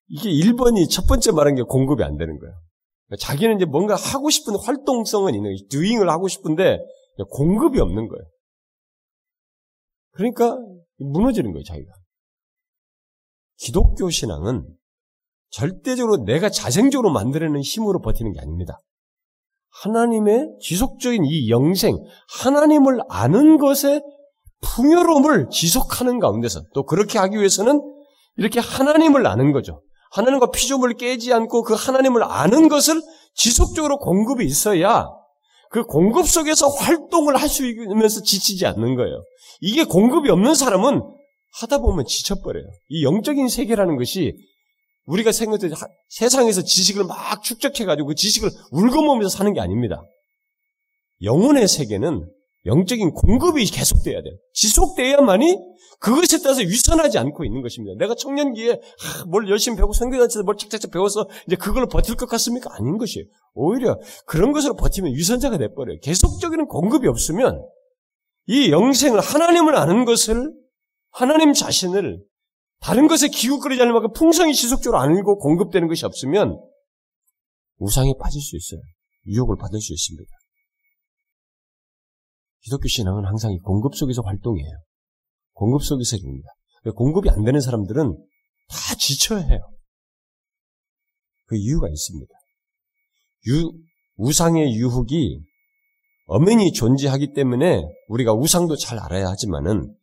이게 0.09 0.31
1번이 0.31 0.91
첫 0.91 1.07
번째 1.07 1.33
말한 1.33 1.55
게 1.55 1.63
공급이 1.63 2.03
안 2.03 2.17
되는 2.17 2.39
거예요. 2.39 2.55
그러니까 3.07 3.27
자기는 3.27 3.57
이제 3.57 3.65
뭔가 3.65 3.95
하고 3.95 4.31
싶은 4.31 4.55
활동성은 4.57 5.35
있는. 5.35 5.55
듀잉을 5.71 6.09
하고 6.11 6.29
싶은데 6.29 6.79
공급이 7.31 7.81
없는 7.81 8.09
거예요. 8.09 8.25
그러니까 10.13 10.57
무너지는 10.99 11.53
거예요, 11.53 11.63
자기가. 11.65 11.93
기독교 13.57 14.09
신앙은 14.11 14.67
절대적으로 15.51 16.25
내가 16.25 16.49
자생적으로 16.49 17.11
만들어낸 17.11 17.61
힘으로 17.63 18.01
버티는 18.01 18.33
게 18.33 18.41
아닙니다. 18.41 18.79
하나님의 19.83 20.57
지속적인 20.61 21.25
이 21.25 21.51
영생, 21.51 21.97
하나님을 22.41 23.01
아는 23.09 23.59
것의 23.59 24.03
풍요로움을 24.61 25.49
지속하는 25.51 26.19
가운데서 26.19 26.63
또 26.75 26.85
그렇게 26.85 27.19
하기 27.19 27.37
위해서는 27.37 27.81
이렇게 28.37 28.61
하나님을 28.61 29.27
아는 29.27 29.53
거죠. 29.53 29.83
하나님과 30.13 30.51
피조물을 30.51 30.97
깨지 30.97 31.33
않고 31.33 31.63
그 31.63 31.75
하나님을 31.75 32.23
아는 32.25 32.69
것을 32.69 33.01
지속적으로 33.35 33.99
공급이 33.99 34.45
있어야 34.45 35.07
그 35.71 35.85
공급 35.85 36.27
속에서 36.27 36.69
활동을 36.69 37.37
할 37.37 37.49
수 37.49 37.67
있으면서 37.67 38.23
지치지 38.23 38.67
않는 38.67 38.97
거예요. 38.97 39.23
이게 39.61 39.85
공급이 39.85 40.31
없는 40.31 40.55
사람은 40.55 41.03
하다 41.61 41.79
보면 41.79 42.07
지쳐버려요. 42.07 42.65
이 42.89 43.05
영적인 43.05 43.49
세계라는 43.49 43.97
것이 43.97 44.35
우리가 45.07 45.33
생각할 45.33 45.71
때 45.71 45.75
세상에서 46.09 46.63
지식을 46.63 47.05
막 47.05 47.43
축적해가지고 47.43 48.09
그 48.09 48.15
지식을 48.15 48.51
울거먹으면서 48.73 49.35
사는 49.35 49.53
게 49.53 49.61
아닙니다. 49.61 50.03
영혼의 51.23 51.67
세계는 51.67 52.29
영적인 52.67 53.13
공급이 53.13 53.65
계속돼야 53.67 54.23
돼요. 54.23 54.35
지속돼야만이 54.53 55.57
그것에 55.99 56.39
따라서 56.43 56.61
위선하지 56.61 57.19
않고 57.19 57.45
있는 57.45 57.61
것입니다. 57.61 57.97
내가 57.99 58.15
청년기에 58.15 58.73
아, 58.73 59.25
뭘 59.27 59.49
열심히 59.49 59.77
배우고 59.77 59.93
성교단체에서 59.93 60.45
뭘 60.45 60.57
착착착 60.57 60.93
배워서 60.93 61.29
이제 61.47 61.57
그걸로 61.57 61.89
버틸 61.89 62.15
것 62.15 62.29
같습니까? 62.29 62.71
아닌 62.75 62.99
것이에요. 62.99 63.27
오히려 63.55 63.99
그런 64.25 64.53
것으로 64.53 64.75
버티면 64.75 65.13
위선자가 65.13 65.59
돼버려요. 65.59 65.99
계속적인 66.01 66.67
공급이 66.67 67.09
없으면 67.09 67.67
이 68.47 68.71
영생을 68.71 69.21
하나님을 69.21 69.75
아는 69.75 70.05
것을 70.05 70.53
하나님 71.11 71.53
자신을 71.53 72.25
다른 72.81 73.09
것에 73.09 73.27
기웃거리지 73.27 73.83
않을 73.83 73.93
만큼 73.93 74.13
풍성히 74.13 74.55
지속적으로 74.55 75.01
알고 75.01 75.39
공급되는 75.39 75.89
것이 75.89 76.07
없으면 76.07 76.61
우상에 77.79 78.15
빠질 78.21 78.41
수 78.41 78.57
있어요. 78.57 78.81
유혹을 79.27 79.57
받을 79.59 79.81
수 79.81 79.93
있습니다. 79.93 80.31
기독교 82.61 82.87
신앙은 82.87 83.25
항상 83.25 83.53
이 83.53 83.59
공급 83.59 83.97
속에서 83.97 84.23
활동해요. 84.23 84.88
공급 85.59 85.83
속에서 85.83 86.17
입니다. 86.17 86.49
공급이 86.95 87.29
안 87.29 87.43
되는 87.43 87.61
사람들은 87.61 88.17
다 88.69 88.95
지쳐야 88.97 89.41
해요. 89.41 89.61
그 91.47 91.57
이유가 91.57 91.89
있습니다. 91.89 92.33
유, 93.49 93.73
우상의 94.17 94.75
유혹이 94.75 95.41
엄연히 96.27 96.73
존재하기 96.73 97.33
때문에 97.33 97.83
우리가 98.07 98.35
우상도 98.35 98.77
잘 98.77 99.01
알아야 99.01 99.29
하지만은 99.29 99.95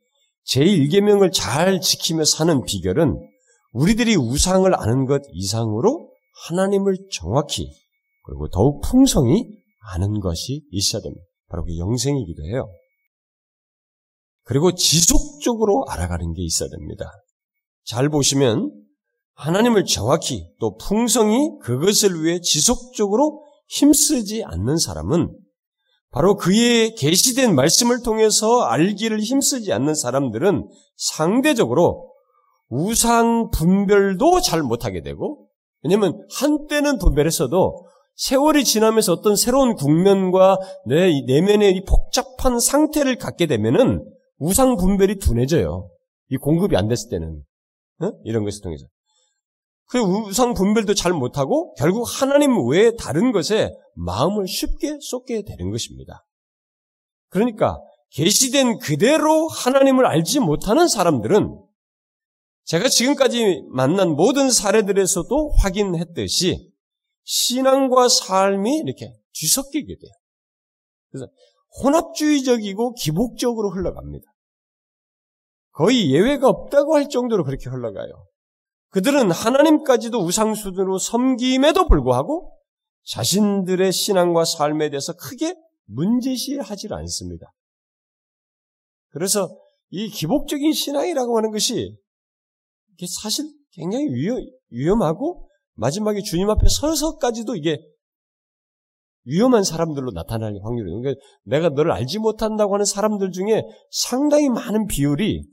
제1계명을 0.48 1.32
잘 1.32 1.80
지키며 1.80 2.26
사는 2.26 2.64
비결은 2.66 3.16
우리들이 3.72 4.16
우상을 4.16 4.74
아는 4.76 5.06
것 5.06 5.22
이상으로 5.32 6.12
하나님을 6.48 6.98
정확히 7.12 7.72
그리고 8.24 8.50
더욱 8.50 8.82
풍성히 8.82 9.46
아는 9.94 10.20
것이 10.20 10.64
있어야 10.72 11.02
됩니다. 11.02 11.24
바로 11.48 11.64
그 11.64 11.78
영생이기도 11.78 12.44
해요. 12.44 12.68
그리고 14.46 14.74
지속적으로 14.74 15.86
알아가는 15.90 16.34
게 16.34 16.44
있어야 16.44 16.70
됩니다. 16.70 17.12
잘 17.84 18.10
보시면 18.10 18.72
하나님을 19.34 19.86
정확히 19.86 20.48
또 20.60 20.78
풍성히 20.78 21.50
그것을 21.62 22.24
위해 22.24 22.40
지속적으로 22.40 23.44
힘쓰지 23.68 24.44
않는 24.46 24.78
사람은 24.78 25.36
바로 26.12 26.36
그의 26.36 26.96
계시된 26.96 27.56
말씀을 27.56 28.02
통해서 28.02 28.62
알기를 28.62 29.20
힘쓰지 29.20 29.74
않는 29.74 29.96
사람들은 29.96 30.70
상대적으로 30.96 32.14
우상 32.70 33.50
분별도 33.52 34.40
잘 34.42 34.64
못하게 34.64 35.02
되고 35.02 35.48
왜냐면 35.84 36.26
한때는 36.32 37.00
분별했어도 37.00 37.88
세월이 38.16 38.64
지나면서 38.64 39.12
어떤 39.12 39.36
새로운 39.36 39.76
국면과 39.76 40.58
내 40.86 41.12
내면의 41.28 41.76
이 41.76 41.84
복잡한 41.84 42.60
상태를 42.60 43.18
갖게 43.18 43.46
되면은 43.46 44.06
우상 44.38 44.76
분별이 44.76 45.20
둔해져요. 45.20 45.90
이 46.30 46.38
공급이 46.38 46.76
안 46.76 46.88
됐을 46.88 47.10
때는 47.10 47.44
어? 48.02 48.12
이런 48.24 48.44
것을 48.44 48.62
통해서 48.62 48.86
그 49.88 50.00
우상 50.00 50.54
분별도 50.54 50.94
잘 50.94 51.14
못하고 51.14 51.74
결국 51.76 52.06
하나님 52.06 52.68
외에 52.68 52.92
다른 52.98 53.32
것에 53.32 53.72
마음을 53.94 54.48
쉽게 54.48 54.98
쏟게 55.00 55.44
되는 55.44 55.72
것입니다. 55.72 56.26
그러니까 57.30 57.80
계시된 58.12 58.80
그대로 58.80 59.48
하나님을 59.48 60.06
알지 60.06 60.40
못하는 60.40 60.88
사람들은 60.88 61.62
제가 62.64 62.90
지금까지 62.90 63.64
만난 63.70 64.16
모든 64.16 64.50
사례들에서도 64.50 65.52
확인했듯이 65.60 66.72
신앙과 67.24 68.10
삶이 68.10 68.78
이렇게 68.78 69.14
뒤섞이게 69.34 69.88
돼요. 69.88 70.12
그래서 71.12 71.28
혼합주의적이고 71.84 72.94
기복적으로 72.94 73.72
흘러갑니다. 73.72 74.26
거의 75.72 76.12
예외가 76.12 76.48
없다고 76.48 76.96
할 76.96 77.10
정도로 77.10 77.44
그렇게 77.44 77.70
흘러가요. 77.70 78.28
그들은 78.90 79.30
하나님까지도 79.30 80.20
우상수준으로 80.20 80.98
섬김에도 80.98 81.88
불구하고 81.88 82.58
자신들의 83.04 83.92
신앙과 83.92 84.46
삶에 84.46 84.90
대해서 84.90 85.14
크게 85.14 85.54
문제시하지 85.86 86.88
않습니다. 86.92 87.52
그래서 89.10 89.50
이 89.90 90.10
기복적인 90.10 90.72
신앙이라고 90.72 91.38
하는 91.38 91.52
것이 91.52 91.98
사실 93.22 93.46
굉장히 93.72 94.06
위험, 94.72 95.02
하고 95.02 95.50
마지막에 95.74 96.22
주님 96.22 96.50
앞에 96.50 96.68
서서까지도 96.70 97.56
이게 97.56 97.80
위험한 99.26 99.64
사람들로 99.64 100.12
나타날 100.12 100.56
확률이 100.64 100.92
그러니까 100.92 101.20
내가 101.44 101.70
너를 101.70 101.92
알지 101.92 102.20
못한다고 102.20 102.74
하는 102.74 102.86
사람들 102.86 103.32
중에 103.32 103.64
상당히 103.90 104.50
많은 104.50 104.86
비율이 104.88 105.44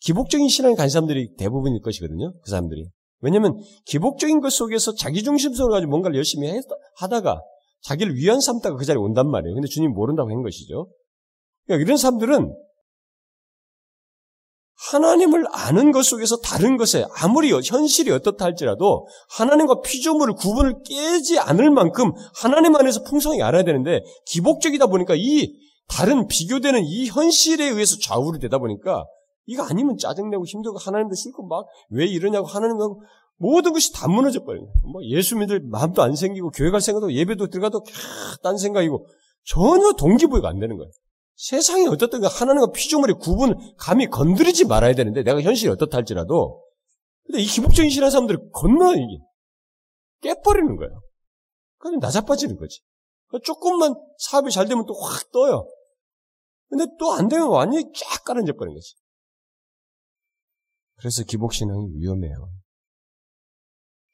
기복적인 0.00 0.48
신앙에 0.48 0.74
간 0.74 0.88
사람들이 0.88 1.34
대부분일 1.36 1.80
것이거든요. 1.80 2.32
그 2.42 2.50
사람들이. 2.50 2.88
왜냐하면 3.20 3.56
기복적인 3.86 4.40
것 4.40 4.52
속에서 4.52 4.94
자기 4.94 5.22
중심성을 5.22 5.70
가지고 5.70 5.90
뭔가를 5.90 6.16
열심히 6.16 6.60
하다가 6.96 7.40
자기를 7.82 8.14
위안 8.14 8.40
삼다가 8.40 8.76
그 8.76 8.84
자리에 8.84 9.00
온단 9.00 9.28
말이에요. 9.28 9.54
근데 9.54 9.68
주님 9.68 9.92
모른다고 9.92 10.30
한 10.30 10.42
것이죠. 10.42 10.88
그러니까 11.66 11.84
이런 11.84 11.96
사람들은 11.96 12.54
하나님을 14.90 15.44
아는 15.52 15.90
것 15.90 16.04
속에서 16.04 16.36
다른 16.38 16.76
것에 16.76 17.04
아무리 17.20 17.52
현실이 17.52 18.10
어떻다 18.12 18.44
할지라도 18.44 19.06
하나님과 19.30 19.80
피조물을 19.80 20.34
구분을 20.34 20.82
깨지 20.84 21.38
않을 21.38 21.70
만큼 21.70 22.12
하나님 22.34 22.76
안에서 22.76 23.02
풍성히 23.02 23.42
알아야 23.42 23.64
되는데 23.64 24.02
기복적이다 24.26 24.86
보니까 24.86 25.14
이 25.16 25.52
다른 25.88 26.28
비교되는 26.28 26.84
이 26.84 27.08
현실에 27.08 27.64
의해서 27.64 27.96
좌우를 28.00 28.38
되다 28.38 28.58
보니까 28.58 29.04
이거 29.46 29.64
아니면 29.64 29.96
짜증내고 29.98 30.44
힘들고 30.44 30.78
하나님도 30.78 31.14
싫고 31.14 31.46
막 31.46 31.66
왜 31.90 32.06
이러냐고 32.06 32.46
하나님하고 32.46 33.02
모든 33.38 33.72
것이 33.72 33.92
다 33.92 34.08
무너져 34.08 34.44
버려요. 34.44 34.66
뭐 34.92 35.02
예수 35.04 35.36
믿을 35.36 35.60
마음도 35.64 36.02
안 36.02 36.14
생기고 36.14 36.50
교회 36.50 36.70
갈 36.70 36.80
생각도 36.80 37.12
예배도 37.12 37.48
들어가도 37.48 37.84
딴 38.42 38.58
생각이고 38.58 39.06
전혀 39.44 39.92
동기부여가 39.92 40.48
안 40.48 40.58
되는 40.58 40.76
거예요. 40.76 40.90
세상이 41.38 41.86
어떻든 41.86 42.24
하나님과 42.24 42.72
피조물의 42.72 43.16
구분을 43.20 43.54
감히 43.78 44.08
건드리지 44.08 44.64
말아야 44.64 44.94
되는데 44.94 45.22
내가 45.22 45.40
현실이 45.40 45.70
어떻다 45.70 45.98
할지라도 45.98 46.64
근데 47.24 47.40
이 47.40 47.46
기복적인 47.46 47.90
신앙 47.90 48.10
사람들이 48.10 48.38
건너 48.52 48.92
이게 48.94 49.18
깨버리는 50.20 50.76
거예요. 50.76 51.00
그럼 51.78 52.00
나자빠지는 52.00 52.56
거지. 52.56 52.80
그러니까 53.28 53.46
조금만 53.46 53.94
사업이 54.18 54.50
잘 54.50 54.66
되면 54.66 54.84
또 54.84 54.94
확 54.94 55.30
떠요. 55.30 55.68
근데 56.68 56.86
또 56.98 57.12
안 57.12 57.28
되면 57.28 57.48
완전히 57.48 57.84
쫙 57.94 58.24
깔아져 58.24 58.54
버리는 58.54 58.74
거지. 58.74 58.96
그래서 60.96 61.22
기복신앙이 61.22 61.92
위험해요. 61.94 62.50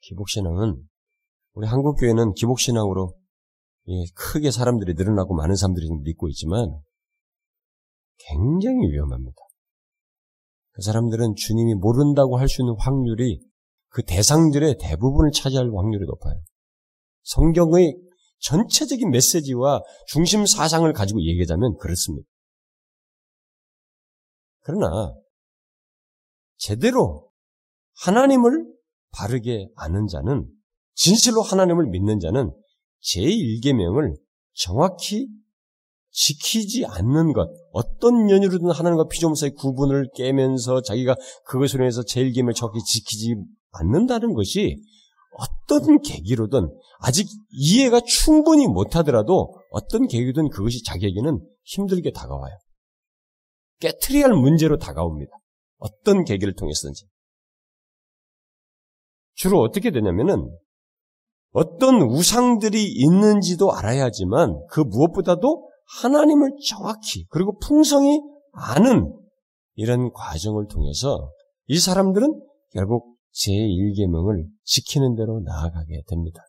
기복신앙은 0.01 0.87
우리 1.53 1.67
한국교회는 1.67 2.33
기복신앙으로 2.33 3.17
예, 3.87 3.93
크게 4.13 4.51
사람들이 4.51 4.93
늘어나고 4.93 5.33
많은 5.33 5.55
사람들이 5.55 5.87
믿고 6.03 6.29
있지만 6.29 6.79
굉장히 8.17 8.91
위험합니다. 8.91 9.35
그 10.71 10.81
사람들은 10.81 11.35
주님이 11.35 11.75
모른다고 11.75 12.37
할 12.37 12.47
수 12.47 12.61
있는 12.61 12.75
확률이 12.79 13.41
그 13.89 14.03
대상들의 14.03 14.77
대부분을 14.79 15.31
차지할 15.31 15.71
확률이 15.73 16.05
높아요. 16.05 16.41
성경의 17.23 17.97
전체적인 18.39 19.09
메시지와 19.09 19.81
중심 20.07 20.45
사상을 20.45 20.91
가지고 20.93 21.21
얘기하자면 21.21 21.77
그렇습니다. 21.77 22.27
그러나 24.61 25.13
제대로 26.57 27.31
하나님을 28.03 28.65
바르게 29.11 29.69
아는 29.75 30.07
자는 30.07 30.45
진실로 30.93 31.41
하나님을 31.41 31.87
믿는 31.87 32.19
자는 32.19 32.51
제1계명을 33.01 34.15
정확히 34.53 35.29
지키지 36.15 36.85
않는 36.85 37.33
것, 37.33 37.49
어떤 37.71 38.29
연유로든 38.29 38.71
하나님과 38.71 39.07
피조물 39.09 39.35
사이 39.35 39.49
구분을 39.49 40.07
깨면서 40.15 40.81
자기가 40.81 41.15
그것으로 41.45 41.83
인해서 41.83 42.01
제1계명을 42.03 42.55
정확히 42.55 42.79
지키지 42.79 43.35
않는다는 43.71 44.33
것이 44.33 44.77
어떤 45.37 45.99
계기로든 45.99 46.69
아직 46.99 47.27
이해가 47.51 47.99
충분히 47.99 48.65
못하더라도 48.65 49.59
어떤 49.71 50.07
계기든 50.07 50.49
그것이 50.49 50.83
자기에게는 50.83 51.39
힘들게 51.63 52.11
다가와요. 52.11 52.57
깨트려야 53.81 54.25
할 54.25 54.33
문제로 54.35 54.77
다가옵니다. 54.77 55.33
어떤 55.79 56.23
계기를 56.23 56.55
통해서든지. 56.55 57.07
주로 59.33 59.59
어떻게 59.59 59.91
되냐면은 59.91 60.49
어떤 61.51 62.01
우상들이 62.01 62.85
있는지도 62.85 63.73
알아야지만 63.73 64.65
그 64.69 64.79
무엇보다도 64.79 65.74
하나님을 66.01 66.51
정확히 66.67 67.25
그리고 67.29 67.57
풍성히 67.59 68.19
아는 68.53 69.13
이런 69.75 70.11
과정을 70.11 70.67
통해서 70.67 71.31
이 71.67 71.79
사람들은 71.79 72.41
결국 72.71 73.17
제1계명을 73.33 74.47
지키는 74.63 75.15
대로 75.15 75.41
나아가게 75.41 76.03
됩니다. 76.07 76.41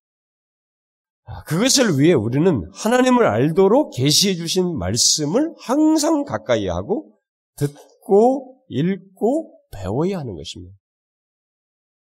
아, 1.25 1.43
그것을 1.43 1.99
위해 1.99 2.13
우리는 2.13 2.63
하나님을 2.73 3.27
알도록 3.27 3.93
계시해 3.95 4.35
주신 4.37 4.77
말씀을 4.79 5.55
항상 5.59 6.25
가까이 6.25 6.69
하고 6.69 7.19
듣고 7.57 8.61
읽고 8.69 9.59
배워야 9.73 10.21
하는 10.21 10.37
것입니다. 10.37 10.77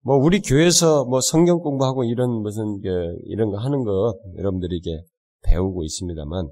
뭐 0.03 0.17
우리 0.17 0.41
교회에서 0.41 1.05
뭐 1.05 1.21
성경 1.21 1.59
공부하고 1.59 2.05
이런 2.05 2.31
무슨 2.43 2.81
이런 3.25 3.51
거 3.51 3.59
하는 3.59 3.85
거 3.85 4.19
여러분들이 4.39 4.79
이게 4.79 5.03
배우고 5.43 5.83
있습니다만 5.85 6.49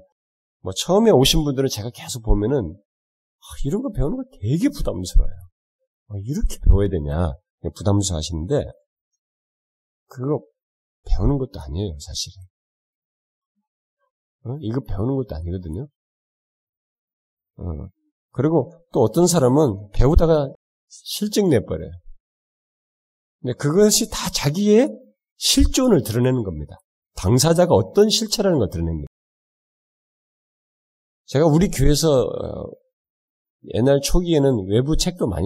뭐 0.61 0.73
처음에 0.73 1.11
오신 1.11 1.43
분들은 1.43 1.69
제가 1.69 1.89
계속 1.91 2.23
보면은 2.23 2.75
아, 2.75 3.45
이런 3.65 3.81
거 3.81 3.89
배우는 3.91 4.17
거 4.17 4.23
되게 4.41 4.69
부담스러워요. 4.69 5.35
아, 6.09 6.13
이렇게 6.23 6.57
배워야 6.65 6.89
되냐 6.89 7.33
부담스러워 7.75 8.17
하시는데 8.17 8.65
그거 10.07 10.41
배우는 11.05 11.37
것도 11.37 11.59
아니에요 11.59 11.97
사실은. 11.99 12.43
어? 14.45 14.57
이거 14.61 14.81
배우는 14.81 15.15
것도 15.15 15.35
아니거든요. 15.35 15.87
어. 17.57 17.89
그리고 18.31 18.73
또 18.93 19.01
어떤 19.01 19.27
사람은 19.27 19.89
배우다가 19.91 20.53
실증 20.87 21.49
내버려요. 21.49 21.91
근데 23.41 23.53
그것이 23.53 24.09
다 24.09 24.29
자기의 24.29 24.89
실존을 25.37 26.03
드러내는 26.03 26.43
겁니다. 26.43 26.77
당사자가 27.15 27.73
어떤 27.73 28.09
실체라는 28.09 28.59
걸 28.59 28.69
드러냅니다. 28.69 29.07
제가 31.29 31.45
우리 31.45 31.67
교회에서 31.69 32.23
어, 32.23 32.71
옛날 33.75 33.99
초기에는 34.01 34.67
외부 34.67 34.97
책도 34.97 35.27
많이 35.27 35.45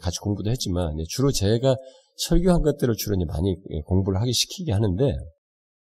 같이 0.00 0.18
공부도 0.18 0.50
했지만 0.50 0.96
주로 1.08 1.30
제가 1.30 1.76
설교한 2.16 2.62
것들을 2.62 2.94
주로 2.96 3.16
많이 3.26 3.56
공부를 3.84 4.20
하기 4.20 4.32
시키게 4.32 4.72
하는데 4.72 5.16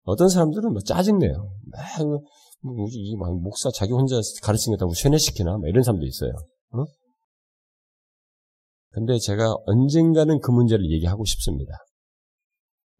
어떤 0.03 0.29
사람들은 0.29 0.71
뭐 0.71 0.81
짜증내요. 0.81 1.51
뭐, 2.61 2.87
이 2.89 3.15
목사 3.15 3.69
자기 3.71 3.91
혼자 3.91 4.15
가르치겠다고 4.41 4.93
쇠뇌시키나? 4.93 5.59
이런 5.65 5.83
사람도 5.83 6.05
있어요. 6.05 6.31
어? 6.71 6.85
근데 8.91 9.17
제가 9.19 9.53
언젠가는 9.65 10.39
그 10.39 10.51
문제를 10.51 10.89
얘기하고 10.89 11.25
싶습니다. 11.25 11.73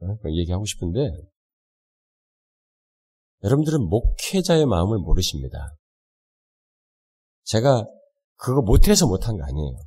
어? 0.01 0.17
얘기하고 0.25 0.65
싶은데, 0.65 1.09
여러분들은 3.43 3.87
목회자의 3.87 4.65
마음을 4.65 4.97
모르십니다. 4.99 5.75
제가 7.43 7.85
그거 8.35 8.61
못해서 8.61 9.07
못한 9.07 9.37
거 9.37 9.43
아니에요. 9.43 9.77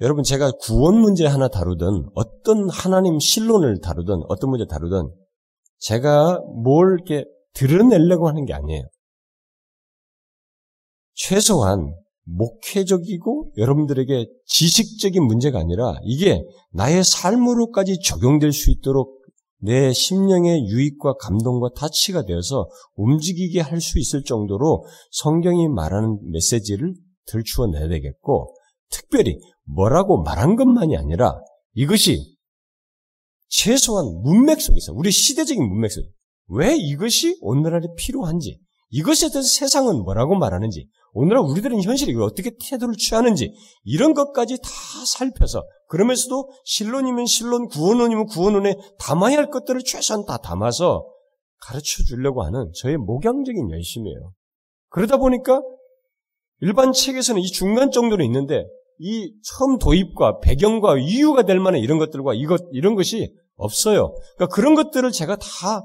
여러분, 0.00 0.24
제가 0.24 0.52
구원 0.62 0.96
문제 0.96 1.26
하나 1.26 1.48
다루든, 1.48 2.10
어떤 2.14 2.70
하나님 2.70 3.18
신론을 3.18 3.80
다루든, 3.80 4.22
어떤 4.28 4.50
문제 4.50 4.64
다루든, 4.66 5.10
제가 5.78 6.40
뭘 6.62 6.96
이렇게 6.98 7.24
드러내려고 7.52 8.28
하는 8.28 8.44
게 8.44 8.54
아니에요. 8.54 8.84
최소한 11.14 11.94
목회적이고 12.24 13.52
여러분들에게 13.56 14.26
지식적인 14.46 15.22
문제가 15.24 15.58
아니라 15.58 15.94
이게 16.04 16.42
나의 16.72 17.02
삶으로까지 17.04 18.00
적용될 18.00 18.52
수 18.52 18.70
있도록 18.70 19.19
내 19.62 19.92
심령의 19.92 20.66
유익과 20.66 21.14
감동과 21.14 21.70
타치가 21.76 22.24
되어서 22.24 22.68
움직이게 22.94 23.60
할 23.60 23.80
수 23.80 23.98
있을 23.98 24.24
정도로 24.24 24.84
성경이 25.10 25.68
말하는 25.68 26.18
메시지를 26.32 26.94
들추어 27.26 27.66
내야 27.66 27.88
되겠고, 27.88 28.54
특별히 28.90 29.38
뭐라고 29.64 30.22
말한 30.22 30.56
것만이 30.56 30.96
아니라 30.96 31.38
이것이 31.74 32.36
최소한 33.48 34.06
문맥 34.22 34.60
속에서, 34.60 34.92
우리 34.92 35.10
시대적인 35.10 35.62
문맥 35.62 35.92
속에 35.92 36.06
왜 36.48 36.76
이것이 36.76 37.38
오늘날에 37.40 37.86
필요한지, 37.96 38.58
이것에 38.90 39.30
대해서 39.30 39.48
세상은 39.48 40.02
뭐라고 40.02 40.36
말하는지, 40.36 40.88
오늘날 41.12 41.42
우리들은 41.44 41.82
현실이 41.82 42.14
어떻게 42.16 42.52
태도를 42.70 42.94
취하는지 42.96 43.52
이런 43.84 44.14
것까지 44.14 44.58
다 44.62 44.68
살펴서 45.06 45.64
그러면서도 45.88 46.50
신론이면 46.64 47.26
신론, 47.26 47.66
구원론이면 47.68 48.26
구원론에 48.26 48.76
담아야 48.98 49.36
할 49.36 49.50
것들을 49.50 49.82
최소한 49.84 50.24
다 50.24 50.38
담아서 50.38 51.06
가르쳐 51.60 52.02
주려고 52.04 52.42
하는 52.42 52.70
저의 52.76 52.96
목양적인 52.96 53.70
열심이에요. 53.70 54.32
그러다 54.88 55.16
보니까 55.16 55.60
일반 56.60 56.92
책에서는 56.92 57.40
이 57.40 57.46
중간 57.46 57.90
정도는 57.90 58.24
있는데 58.26 58.64
이 58.98 59.32
처음 59.42 59.78
도입과 59.78 60.40
배경과 60.40 60.98
이유가 60.98 61.42
될 61.42 61.58
만한 61.58 61.80
이런 61.80 61.98
것들과 61.98 62.34
이것 62.34 62.60
이런 62.72 62.94
것이 62.94 63.34
없어요. 63.56 64.14
그러니까 64.36 64.54
그런 64.54 64.74
것들을 64.74 65.10
제가 65.10 65.36
다 65.36 65.82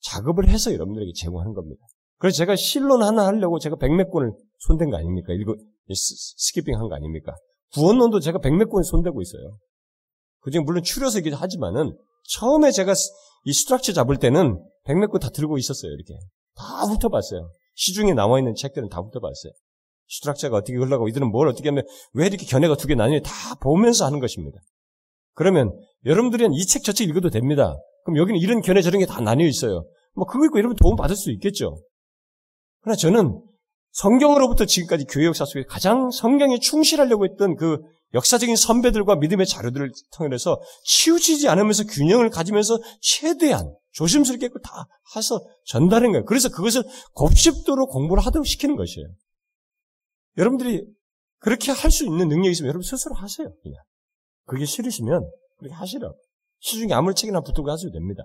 작업을 0.00 0.48
해서 0.48 0.72
여러분들에게 0.72 1.12
제공하는 1.14 1.54
겁니다. 1.54 1.80
그래서 2.18 2.36
제가 2.38 2.56
실론 2.56 3.02
하나 3.02 3.26
하려고 3.26 3.58
제가 3.58 3.76
백몇 3.76 4.10
권을 4.10 4.32
손댄 4.58 4.90
거 4.90 4.96
아닙니까? 4.96 5.32
이거 5.34 5.54
스키핑 5.94 6.74
한 6.78 6.88
거 6.88 6.94
아닙니까? 6.94 7.34
구원론도 7.74 8.20
제가 8.20 8.38
백몇 8.38 8.70
권을 8.70 8.84
손대고 8.84 9.20
있어요. 9.22 9.58
그중 10.40 10.64
물론 10.64 10.82
추려서 10.82 11.18
얘기 11.18 11.30
하지만은 11.30 11.96
처음에 12.28 12.70
제가 12.70 12.94
이 13.44 13.52
structure 13.52 13.92
잡을 13.92 14.16
때는 14.16 14.58
백몇 14.84 15.10
권다 15.10 15.30
들고 15.30 15.58
있었어요. 15.58 15.92
이렇게 15.92 16.14
다 16.56 16.84
훑어봤어요. 16.86 17.50
시중에 17.74 18.14
나와 18.14 18.38
있는 18.38 18.54
책들은 18.54 18.88
다 18.88 19.00
훑어봤어요. 19.00 19.52
structure가 20.08 20.56
어떻게 20.58 20.74
흘러가고 20.78 21.08
이들은 21.08 21.28
뭘 21.30 21.48
어떻게 21.48 21.68
하면 21.68 21.84
왜 22.14 22.26
이렇게 22.26 22.46
견해가 22.46 22.76
두 22.76 22.86
개 22.88 22.94
나뉘냐 22.94 23.20
다 23.24 23.54
보면서 23.60 24.06
하는 24.06 24.20
것입니다. 24.20 24.58
그러면 25.34 25.76
여러분들은 26.06 26.52
이 26.54 26.64
책 26.66 26.82
저 26.84 26.92
책 26.92 27.08
읽어도 27.08 27.28
됩니다. 27.30 27.76
그럼 28.04 28.16
여기는 28.18 28.40
이런 28.40 28.62
견해 28.62 28.80
저런 28.82 29.00
게 29.00 29.06
다 29.06 29.20
나뉘어 29.20 29.46
있어요. 29.46 29.84
뭐 30.14 30.24
그거 30.26 30.46
읽고 30.46 30.58
여러분 30.58 30.76
도움 30.76 30.96
받을 30.96 31.16
수 31.16 31.30
있겠죠. 31.32 31.76
그러나 32.86 32.96
저는 32.96 33.42
성경으로부터 33.90 34.64
지금까지 34.64 35.06
교회 35.06 35.26
역사 35.26 35.44
속에 35.44 35.64
가장 35.64 36.12
성경에 36.12 36.60
충실하려고 36.60 37.24
했던 37.24 37.56
그 37.56 37.80
역사적인 38.14 38.54
선배들과 38.54 39.16
믿음의 39.16 39.44
자료들을 39.46 39.90
통해서 40.16 40.60
치우치지 40.84 41.48
않으면서 41.48 41.82
균형을 41.82 42.30
가지면서 42.30 42.78
최대한 43.00 43.74
조심스럽게 43.90 44.50
다 44.62 44.86
해서 45.16 45.44
전달한 45.64 46.12
거예요. 46.12 46.24
그래서 46.26 46.48
그것을 46.48 46.84
곱씹도록 47.14 47.90
공부를 47.90 48.24
하도록 48.24 48.46
시키는 48.46 48.76
것이에요. 48.76 49.08
여러분들이 50.38 50.86
그렇게 51.38 51.72
할 51.72 51.90
수 51.90 52.04
있는 52.04 52.28
능력이 52.28 52.52
있으면 52.52 52.68
여러분 52.68 52.82
스스로 52.82 53.16
하세요. 53.16 53.52
그냥. 53.64 53.82
그게 54.44 54.64
싫으시면 54.64 55.28
그렇게 55.56 55.74
하시라. 55.74 56.12
시중에 56.60 56.94
아무리 56.94 57.16
책이나 57.16 57.40
붙들고 57.40 57.68
하셔도 57.68 57.90
됩니다. 57.90 58.22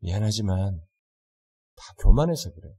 미안하지만 0.00 0.80
다 1.76 1.84
교만해서 2.02 2.50
그래요. 2.52 2.74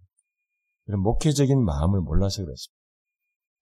이런 0.88 1.02
목회적인 1.02 1.64
마음을 1.64 2.02
몰라서 2.02 2.44
그렇습니다. 2.44 2.76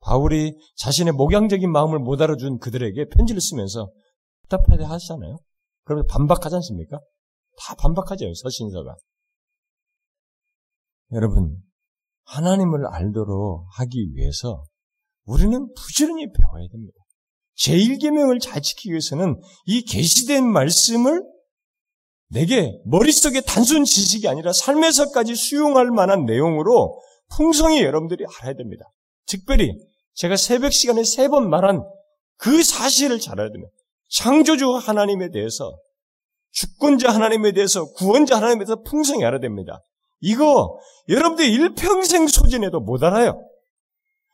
바울이 0.02 0.58
자신의 0.76 1.14
목양적인 1.14 1.72
마음을 1.72 2.00
못 2.00 2.22
알아준 2.22 2.60
그들에게 2.60 3.08
편지를 3.10 3.40
쓰면서 3.42 3.92
답해야 4.50 4.90
하시잖아요. 4.90 5.38
그러면 5.86 6.06
반박하지 6.08 6.56
않습니까? 6.56 7.00
다 7.58 7.76
반박하죠, 7.76 8.26
서신서가. 8.34 8.96
여러분, 11.14 11.58
하나님을 12.26 12.88
알도록 12.88 13.68
하기 13.78 14.14
위해서 14.14 14.66
우리는 15.26 15.72
부지런히 15.74 16.28
배워야 16.32 16.68
됩니다. 16.72 16.98
제1계명을 17.58 18.42
잘 18.42 18.62
지키기 18.62 18.90
위해서는 18.90 19.40
이 19.66 19.84
계시된 19.84 20.46
말씀을 20.46 21.24
내게 22.34 22.80
머릿속에 22.86 23.42
단순 23.42 23.86
지식이 23.86 24.28
아니라 24.28 24.52
삶에서까지 24.54 25.36
수용할 25.36 25.92
만한 25.92 26.26
내용으로 26.26 27.00
풍성히 27.36 27.84
여러분들이 27.84 28.26
알아야 28.40 28.56
됩니다. 28.56 28.86
특별히 29.26 29.74
제가 30.16 30.36
새벽 30.38 30.74
시간에 30.74 31.04
세 31.04 31.28
번 31.28 31.50
말한 31.50 31.84
그 32.38 32.64
사실을 32.64 33.20
잘 33.20 33.40
알아야 33.40 33.52
됩니다. 33.52 33.72
창조주 34.10 34.74
하나님에 34.76 35.30
대해서 35.32 35.78
주권자 36.52 37.12
하나님에 37.12 37.52
대해서 37.54 37.86
구원자 37.94 38.38
하나님에 38.38 38.66
대해서 38.66 38.82
풍성히 38.84 39.26
알아야 39.26 39.40
됩니다. 39.40 39.82
이거 40.22 40.78
여러분들이 41.10 41.52
일평생 41.52 42.28
소진해도 42.28 42.80
못 42.80 43.04
알아요. 43.04 43.42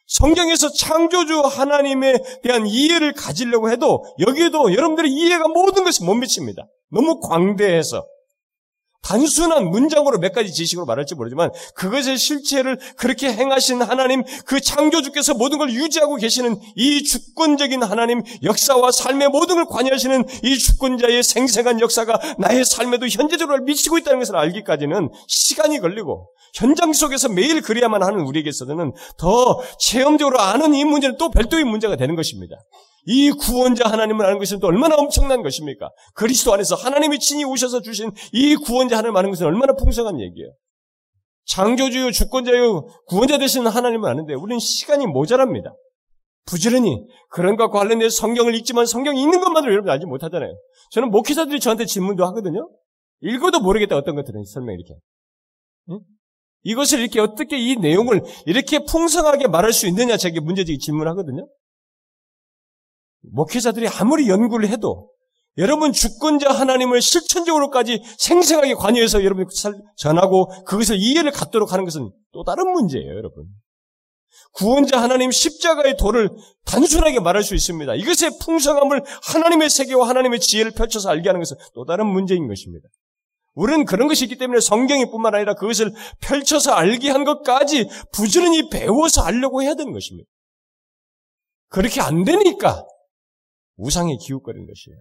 성경에서 0.10 0.72
창조주 0.72 1.42
하나님에 1.42 2.20
대한 2.42 2.66
이해를 2.66 3.14
가지려고 3.14 3.70
해도 3.72 4.04
여기에도 4.20 4.74
여러분들의 4.74 5.12
이해가 5.12 5.48
모든 5.48 5.84
것이 5.84 6.04
못 6.04 6.16
미칩니다. 6.16 6.68
너무 6.92 7.20
광대해서 7.20 8.06
단순한 9.02 9.70
문장으로 9.70 10.20
몇 10.20 10.34
가지 10.34 10.54
지식으로 10.54 10.86
말할지 10.86 11.16
모르지만 11.16 11.52
그것의 11.76 12.18
실체를 12.18 12.78
그렇게 12.98 13.32
행하신 13.32 13.82
하나님, 13.82 14.24
그 14.46 14.60
창조주께서 14.62 15.34
모든 15.34 15.58
걸 15.58 15.72
유지하고 15.72 16.16
계시는 16.18 16.60
이 16.76 17.04
주권적인 17.04 17.82
하나님, 17.82 18.22
역사와 18.44 18.92
삶의 18.92 19.30
모든 19.30 19.56
걸 19.56 19.66
관여하시는 19.66 20.26
이 20.44 20.58
주권자의 20.58 21.24
생생한 21.24 21.80
역사가 21.80 22.20
나의 22.38 22.66
삶에도 22.66 23.08
현재적으로 23.08 23.64
미치고 23.64 23.98
있다는 24.00 24.20
것을 24.20 24.36
알기까지는 24.36 25.10
시간이 25.28 25.80
걸리고 25.80 26.30
현장 26.54 26.94
속에서 26.94 27.30
매일 27.30 27.62
그래야만 27.62 28.04
하는 28.04 28.22
우리에게 28.22 28.50
있어서는 28.50 28.94
더 29.18 29.60
체험적으로 29.80 30.40
아는 30.40 30.74
이 30.74 30.84
문제는 30.84 31.18
또 31.18 31.30
별도의 31.30 31.64
문제가 31.64 31.96
되는 31.96 32.16
것입니다. 32.16 32.56
이 33.12 33.32
구원자 33.32 33.90
하나님을 33.90 34.24
아는 34.24 34.38
것은 34.38 34.60
또 34.60 34.68
얼마나 34.68 34.96
엄청난 34.96 35.42
것입니까? 35.42 35.90
그리스도 36.14 36.54
안에서 36.54 36.76
하나님이 36.76 37.18
친히 37.18 37.44
오셔서 37.44 37.82
주신 37.82 38.12
이 38.34 38.56
구원자 38.56 39.00
하나님을 39.00 39.18
아는 39.18 39.32
것은 39.32 39.48
얼마나 39.48 39.74
풍성한 39.74 40.22
얘기예요. 40.22 40.52
창조주요, 41.46 42.12
주권자요, 42.12 42.86
구원자 43.08 43.40
되신 43.40 43.66
하나님을 43.66 44.08
아는데 44.08 44.36
우리는 44.36 44.60
시간이 44.60 45.08
모자랍니다. 45.08 45.74
부지런히 46.46 47.04
그런 47.32 47.56
것과 47.56 47.80
관련된 47.80 48.12
성경을 48.12 48.54
읽지만 48.54 48.86
성경이 48.86 49.20
있는 49.20 49.40
것만으로 49.40 49.72
여러분 49.72 49.90
알지 49.90 50.06
못하잖아요. 50.06 50.52
저는 50.92 51.10
목회자들이 51.10 51.60
저한테 51.60 51.86
질문도 51.86 52.24
하거든요. 52.28 52.70
읽어도 53.22 53.60
모르겠다 53.60 53.98
어떤 53.98 54.16
것들은 54.18 54.44
설명 54.44 54.76
이렇게. 54.76 54.94
응? 55.90 56.00
이것을 56.62 57.00
이렇게 57.00 57.20
어떻게 57.20 57.58
이 57.58 57.76
내용을 57.76 58.22
이렇게 58.46 58.86
풍성하게 58.86 59.48
말할 59.48 59.74
수 59.74 59.88
있느냐 59.88 60.16
제게 60.16 60.40
문제적인 60.40 60.78
질문하거든요. 60.80 61.48
목회자들이 63.22 63.88
아무리 63.88 64.30
연구를 64.30 64.70
해도 64.70 65.10
여러분 65.58 65.92
주권자 65.92 66.52
하나님을 66.52 67.02
실천적으로까지 67.02 68.02
생생하게 68.18 68.76
관여해서 68.76 69.24
여러분이 69.24 69.48
전하고 69.98 70.48
그것을 70.64 70.98
이해를 70.98 71.32
갖도록 71.32 71.74
하는 71.74 71.86
것은 71.86 72.12
또 72.32 72.44
다른 72.44 72.72
문제예요, 72.72 73.10
여러분. 73.10 73.46
구원자 74.54 75.02
하나님 75.02 75.32
십자가의 75.32 75.98
도를 75.98 76.30
단순하게 76.66 77.20
말할 77.20 77.44
수 77.44 77.56
있습니다. 77.56 77.94
이것의 77.96 78.32
풍성함을 78.42 79.04
하나님의 79.24 79.70
세계와 79.70 80.08
하나님의 80.08 80.40
지혜를 80.40 80.72
펼쳐서 80.72 81.10
알게 81.10 81.28
하는 81.30 81.42
것은 81.42 81.58
또 81.74 81.86
다른 81.86 82.08
문제인 82.08 82.48
것입니다. 82.48 82.88
우리는 83.54 83.86
그런 83.86 84.08
것이 84.08 84.26
있기 84.26 84.38
때문에 84.38 84.62
성경이 84.62 85.12
뿐만 85.12 85.36
아니라 85.36 85.56
그것을 85.56 85.94
펼쳐서 86.22 86.72
알게 86.72 87.10
한 87.10 87.26
것까지 87.26 87.90
부지런히 88.14 88.70
배워서 88.70 89.24
알려고 89.24 89.62
해야 89.62 89.76
되는 89.76 89.92
것입니다. 89.92 90.30
그렇게 91.68 92.00
안 92.02 92.24
되니까 92.24 92.86
우상에 93.80 94.16
기웃거리는 94.18 94.68
것이에요. 94.68 94.98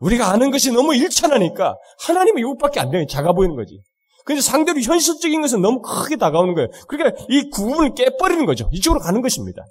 우리가 0.00 0.30
아는 0.30 0.50
것이 0.50 0.72
너무 0.72 0.94
일천하니까 0.94 1.76
하나님은 2.06 2.40
이것밖에 2.40 2.80
안 2.80 2.90
돼요. 2.90 3.04
작아 3.06 3.32
보이는 3.32 3.54
거지. 3.54 3.80
근데 4.24 4.40
상대로 4.40 4.80
현실적인 4.80 5.40
것은 5.42 5.60
너무 5.60 5.82
크게 5.82 6.16
다가오는 6.16 6.54
거예요. 6.54 6.68
그러니까 6.88 7.24
이 7.28 7.50
구분을 7.50 7.94
깨버리는 7.94 8.46
거죠. 8.46 8.68
이쪽으로 8.72 9.00
가는 9.00 9.20
것입니다. 9.20 9.62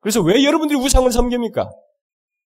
그래서 0.00 0.20
왜 0.20 0.44
여러분들이 0.44 0.78
우상을 0.78 1.10
섬깁니까? 1.10 1.70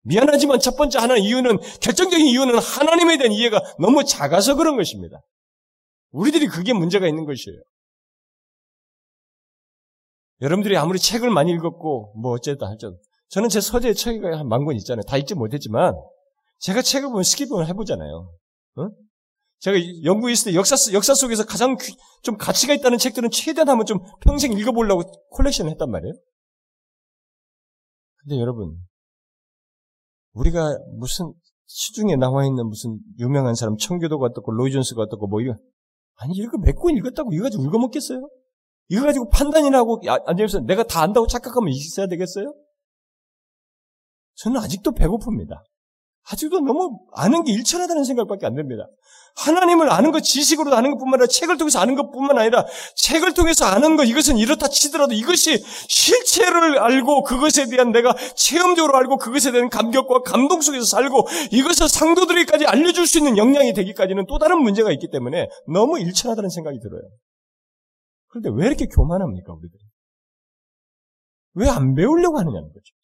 미안하지만 0.04 0.60
첫 0.60 0.78
번째 0.78 1.00
하나 1.00 1.16
이유는 1.18 1.60
결정적인 1.82 2.26
이유는 2.26 2.58
하나님에 2.58 3.18
대한 3.18 3.32
이해가 3.34 3.62
너무 3.80 4.04
작아서 4.04 4.56
그런 4.56 4.78
것입니다. 4.78 5.20
우리들이 6.12 6.48
그게 6.48 6.74
문제가 6.74 7.08
있는 7.08 7.26
것이에요. 7.26 7.60
여러분들이 10.42 10.76
아무리 10.76 10.98
책을 10.98 11.30
많이 11.30 11.52
읽었고 11.52 12.14
뭐 12.20 12.32
어쨌다 12.32 12.68
할지라도 12.68 12.98
저는 13.32 13.50
제 13.50 13.62
서재에 13.62 13.94
책이 13.94 14.20
한 14.26 14.48
만 14.48 14.66
권 14.66 14.76
있잖아요. 14.78 15.04
다 15.04 15.18
읽지 15.18 15.36
못했지만 15.36 15.94
제가 16.60 16.82
책을 16.82 17.10
보면 17.10 17.24
skip을 17.24 17.66
해보잖아요. 17.68 18.32
어? 18.76 18.90
제가 19.60 19.78
있을 20.32 20.52
때 20.52 20.56
역사, 20.58 20.76
역사 20.94 21.14
속에서 21.14 21.46
가장 21.46 21.78
좀 22.24 22.36
가치가 22.38 22.74
있다는 22.74 22.98
책들은 22.98 23.30
최대한 23.32 23.70
한번 23.70 23.86
좀 23.86 24.00
평생 24.22 24.52
읽어보려고 24.54 25.04
콜렉션을 25.30 25.72
했단 25.72 25.90
말이에요. 25.90 26.14
근데 28.18 28.40
여러분, 28.40 28.78
우리가 30.34 30.78
무슨 30.98 31.34
시중에 31.68 32.16
나와 32.18 32.46
있는 32.46 32.68
무슨 32.68 33.00
유명한 33.20 33.56
사람 33.56 33.78
청교도가 33.78 34.26
어떻고 34.28 34.52
로이 34.52 34.72
존스가 34.72 35.04
어떻고 35.04 35.28
뭐 35.28 35.42
이거 35.42 35.56
아니 36.16 36.34
이거 36.36 36.58
몇 36.58 36.76
권 36.76 36.96
읽었다고 36.98 37.34
이거 37.34 37.44
가지고 37.44 37.64
읽어먹겠어요? 37.64 38.30
이거 38.90 39.04
가지고 39.06 39.30
판단이나 39.30 39.78
하고 39.80 40.02
앉아서 40.26 40.60
내가 40.62 40.84
다 40.84 41.02
안다고 41.02 41.28
착각하면 41.28 41.70
있어야 41.70 42.08
되겠어요? 42.08 42.54
저는 44.42 44.60
아직도 44.60 44.92
배고픕니다. 44.92 45.62
아직도 46.32 46.60
너무 46.60 47.00
아는 47.14 47.44
게 47.44 47.52
일천하다는 47.52 48.04
생각밖에 48.04 48.46
안 48.46 48.56
듭니다. 48.56 48.88
하나님을 49.36 49.90
아는 49.90 50.12
것, 50.12 50.22
지식으로 50.22 50.76
아는 50.76 50.92
것뿐만 50.92 51.16
아니라 51.16 51.28
책을 51.28 51.58
통해서 51.58 51.80
아는 51.80 51.96
것뿐만 51.96 52.38
아니라 52.38 52.66
책을 52.96 53.34
통해서 53.34 53.66
아는 53.66 53.96
것, 53.96 54.04
이것은 54.04 54.38
이렇다 54.38 54.68
치더라도 54.68 55.14
이것이 55.14 55.64
실체를 55.88 56.80
알고 56.80 57.24
그것에 57.24 57.68
대한 57.68 57.92
내가 57.92 58.14
체험적으로 58.36 58.98
알고 58.98 59.18
그것에 59.18 59.52
대한 59.52 59.70
감격과 59.70 60.22
감동 60.24 60.62
속에서 60.62 60.86
살고 60.86 61.28
이것을 61.52 61.88
상도들에게까지 61.88 62.66
알려줄 62.66 63.08
수 63.08 63.20
있는 63.20 63.38
역량이 63.38 63.74
되기까지는 63.74 64.26
또 64.28 64.38
다른 64.38 64.62
문제가 64.62 64.92
있기 64.92 65.10
때문에 65.10 65.48
너무 65.72 66.00
일천하다는 66.00 66.50
생각이 66.50 66.80
들어요. 66.80 67.02
그런데 68.28 68.50
왜 68.54 68.68
이렇게 68.68 68.86
교만합니까, 68.88 69.54
우리들? 69.54 69.80
왜 71.54 71.70
안 71.70 71.96
배우려고 71.96 72.38
하느냐는 72.38 72.70
거죠. 72.70 73.01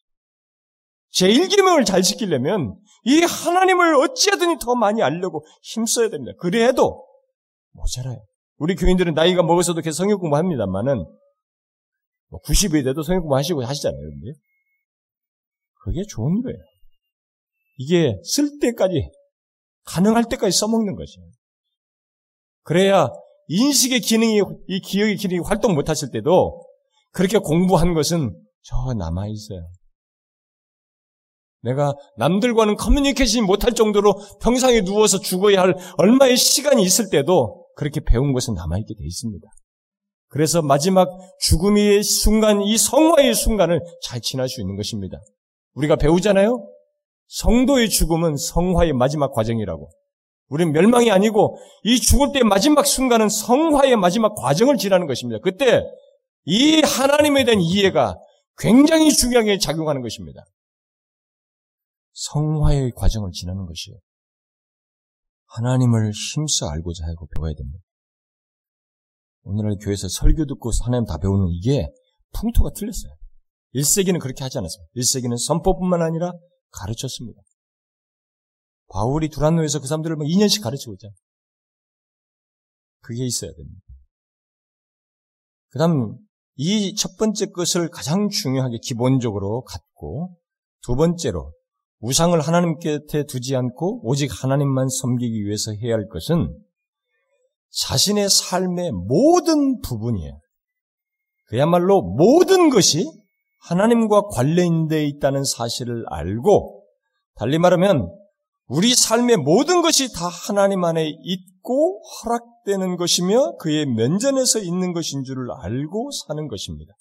제1기명을 1.14 1.86
잘 1.86 2.02
지키려면 2.02 2.76
이 3.04 3.22
하나님을 3.22 3.94
어찌하든지 3.96 4.64
더 4.64 4.74
많이 4.74 5.02
알려고 5.02 5.44
힘써야 5.62 6.10
됩니다. 6.10 6.32
그래도 6.38 7.06
모자라요. 7.72 8.24
우리 8.58 8.74
교인들은 8.74 9.14
나이가 9.14 9.42
먹어서도 9.42 9.80
계속 9.80 9.98
성역 9.98 10.20
공부합니다만은 10.20 11.04
90이 12.44 12.72
뭐 12.72 12.82
돼도 12.82 13.02
성역 13.02 13.20
공부하시고 13.20 13.64
하시잖아요. 13.64 14.00
근데 14.00 14.38
그게 15.84 16.02
좋은 16.08 16.42
거예요. 16.42 16.58
이게 17.78 18.20
쓸 18.24 18.58
때까지 18.58 19.10
가능할 19.84 20.24
때까지 20.28 20.56
써먹는 20.58 20.96
것이에요. 20.96 21.26
그래야 22.62 23.08
인식의 23.46 24.00
기능이 24.00 24.42
이 24.66 24.80
기억의 24.80 25.16
기능이 25.16 25.40
활동 25.40 25.74
못하실 25.74 26.10
때도 26.10 26.66
그렇게 27.12 27.38
공부한 27.38 27.94
것은 27.94 28.38
저 28.62 28.92
남아 28.92 29.28
있어요. 29.28 29.66
내가 31.62 31.94
남들과는 32.16 32.76
커뮤니케이션 32.76 33.44
못할 33.44 33.72
정도로 33.72 34.14
평상에 34.42 34.82
누워서 34.82 35.18
죽어야 35.18 35.60
할 35.60 35.76
얼마의 35.98 36.36
시간이 36.36 36.82
있을 36.82 37.10
때도 37.10 37.66
그렇게 37.74 38.00
배운 38.00 38.32
것은 38.32 38.54
남아있게 38.54 38.94
되어 38.94 39.04
있습니다. 39.04 39.46
그래서 40.28 40.62
마지막 40.62 41.08
죽음의 41.40 42.02
순간, 42.02 42.60
이 42.60 42.76
성화의 42.76 43.34
순간을 43.34 43.80
잘 44.02 44.20
지날 44.20 44.48
수 44.48 44.60
있는 44.60 44.76
것입니다. 44.76 45.18
우리가 45.74 45.96
배우잖아요? 45.96 46.66
성도의 47.28 47.88
죽음은 47.88 48.36
성화의 48.36 48.92
마지막 48.92 49.32
과정이라고. 49.32 49.90
우리는 50.48 50.72
멸망이 50.72 51.10
아니고 51.10 51.58
이 51.82 52.00
죽을 52.00 52.32
때 52.32 52.42
마지막 52.42 52.86
순간은 52.86 53.28
성화의 53.28 53.96
마지막 53.96 54.34
과정을 54.34 54.76
지나는 54.76 55.06
것입니다. 55.06 55.40
그때 55.42 55.82
이 56.44 56.80
하나님에 56.80 57.44
대한 57.44 57.60
이해가 57.60 58.16
굉장히 58.56 59.12
중요하게 59.12 59.58
작용하는 59.58 60.02
것입니다. 60.02 60.42
성화의 62.18 62.92
과정을 62.96 63.30
지나는 63.32 63.66
것이에요. 63.66 63.98
하나님을 65.46 66.10
힘써 66.10 66.68
알고자 66.68 67.06
하고 67.06 67.28
배워야 67.34 67.54
됩니다. 67.54 67.78
오늘날 69.42 69.76
교회에서 69.78 70.08
설교 70.08 70.46
듣고 70.46 70.70
하나님 70.84 71.06
다 71.06 71.16
배우는 71.18 71.48
이게 71.50 71.88
풍토가 72.32 72.70
틀렸어요. 72.74 73.14
1세기는 73.74 74.20
그렇게 74.20 74.42
하지 74.42 74.58
않았습니다. 74.58 74.90
1세기는 74.96 75.38
선포뿐만 75.38 76.02
아니라 76.02 76.32
가르쳤습니다. 76.70 77.40
바울이 78.88 79.28
두란노에서 79.28 79.80
그 79.80 79.86
사람들을 79.86 80.16
2년씩 80.16 80.62
가르치고 80.62 80.94
있잖아요. 80.94 81.14
그게 83.00 83.24
있어야 83.24 83.52
됩니다. 83.52 83.80
그 85.70 85.78
다음, 85.78 86.18
이 86.56 86.94
첫 86.96 87.16
번째 87.16 87.46
것을 87.46 87.88
가장 87.90 88.28
중요하게 88.28 88.78
기본적으로 88.82 89.62
갖고, 89.62 90.36
두 90.82 90.96
번째로, 90.96 91.52
우상을 92.00 92.38
하나님 92.40 92.78
곁에 92.78 93.24
두지 93.24 93.56
않고 93.56 94.02
오직 94.04 94.30
하나님만 94.32 94.88
섬기기 94.88 95.44
위해서 95.44 95.72
해야 95.72 95.94
할 95.94 96.08
것은 96.08 96.56
자신의 97.70 98.28
삶의 98.28 98.92
모든 98.92 99.80
부분이에요. 99.80 100.40
그야말로 101.46 102.02
모든 102.02 102.70
것이 102.70 103.04
하나님과 103.60 104.28
관련되어 104.28 105.02
있다는 105.02 105.44
사실을 105.44 106.04
알고 106.08 106.84
달리 107.34 107.58
말하면 107.58 108.08
우리 108.66 108.94
삶의 108.94 109.38
모든 109.38 109.82
것이 109.82 110.12
다 110.12 110.28
하나님 110.28 110.84
안에 110.84 111.08
있고 111.08 112.02
허락되는 112.02 112.96
것이며 112.96 113.56
그의 113.56 113.86
면전에서 113.86 114.60
있는 114.60 114.92
것인 114.92 115.24
줄을 115.24 115.48
알고 115.62 116.10
사는 116.26 116.48
것입니다. 116.48 116.92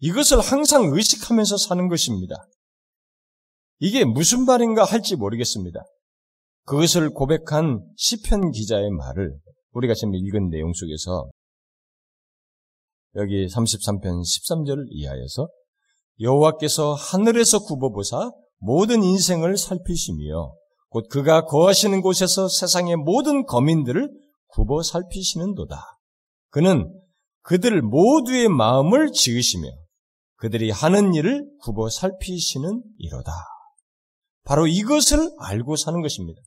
이것을 0.00 0.40
항상 0.40 0.90
의식하면서 0.92 1.56
사는 1.56 1.88
것입니다. 1.88 2.36
이게 3.84 4.06
무슨 4.06 4.46
말인가 4.46 4.82
할지 4.82 5.14
모르겠습니다. 5.14 5.84
그것을 6.64 7.10
고백한 7.10 7.84
시편 7.98 8.50
기자의 8.52 8.88
말을 8.88 9.36
우리가 9.72 9.92
지금 9.92 10.14
읽은 10.14 10.48
내용 10.48 10.72
속에서 10.72 11.28
여기 13.16 13.46
33편 13.46 14.22
13절을 14.22 14.86
이하여서 14.88 15.48
여호와께서 16.18 16.94
하늘에서 16.94 17.58
굽어보사 17.58 18.30
모든 18.56 19.02
인생을 19.02 19.58
살피시며 19.58 20.54
곧 20.88 21.06
그가 21.10 21.44
거하시는 21.44 22.00
곳에서 22.00 22.48
세상의 22.48 22.96
모든 22.96 23.44
거민들을 23.44 24.08
굽어 24.46 24.82
살피시는도다. 24.82 25.76
그는 26.48 26.90
그들 27.42 27.82
모두의 27.82 28.48
마음을 28.48 29.12
지으시며 29.12 29.68
그들이 30.36 30.70
하는 30.70 31.12
일을 31.12 31.46
굽어 31.60 31.90
살피시는 31.90 32.82
이로다. 32.96 33.53
바로 34.44 34.66
이것을 34.66 35.30
알고 35.38 35.76
사는 35.76 36.00
것입니다. 36.00 36.40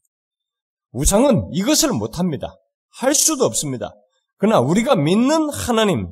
우상은 0.91 1.49
이것을 1.53 1.91
못합니다. 1.91 2.55
할 2.89 3.13
수도 3.13 3.45
없습니다. 3.45 3.93
그러나 4.37 4.59
우리가 4.59 4.95
믿는 4.95 5.49
하나님, 5.49 6.09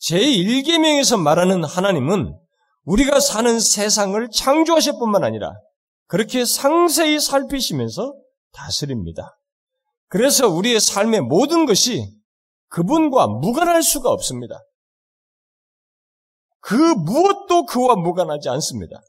제1계명에서 0.00 1.20
말하는 1.20 1.64
하나님은 1.64 2.36
우리가 2.84 3.20
사는 3.20 3.60
세상을 3.60 4.28
창조하실 4.30 4.94
뿐만 4.94 5.22
아니라 5.22 5.52
그렇게 6.06 6.44
상세히 6.44 7.20
살피시면서 7.20 8.14
다스립니다. 8.52 9.38
그래서 10.08 10.48
우리의 10.48 10.80
삶의 10.80 11.22
모든 11.22 11.64
것이 11.64 12.04
그분과 12.68 13.28
무관할 13.28 13.82
수가 13.82 14.10
없습니다. 14.10 14.58
그 16.60 16.74
무엇도 16.74 17.66
그와 17.66 17.96
무관하지 17.96 18.48
않습니다. 18.48 19.00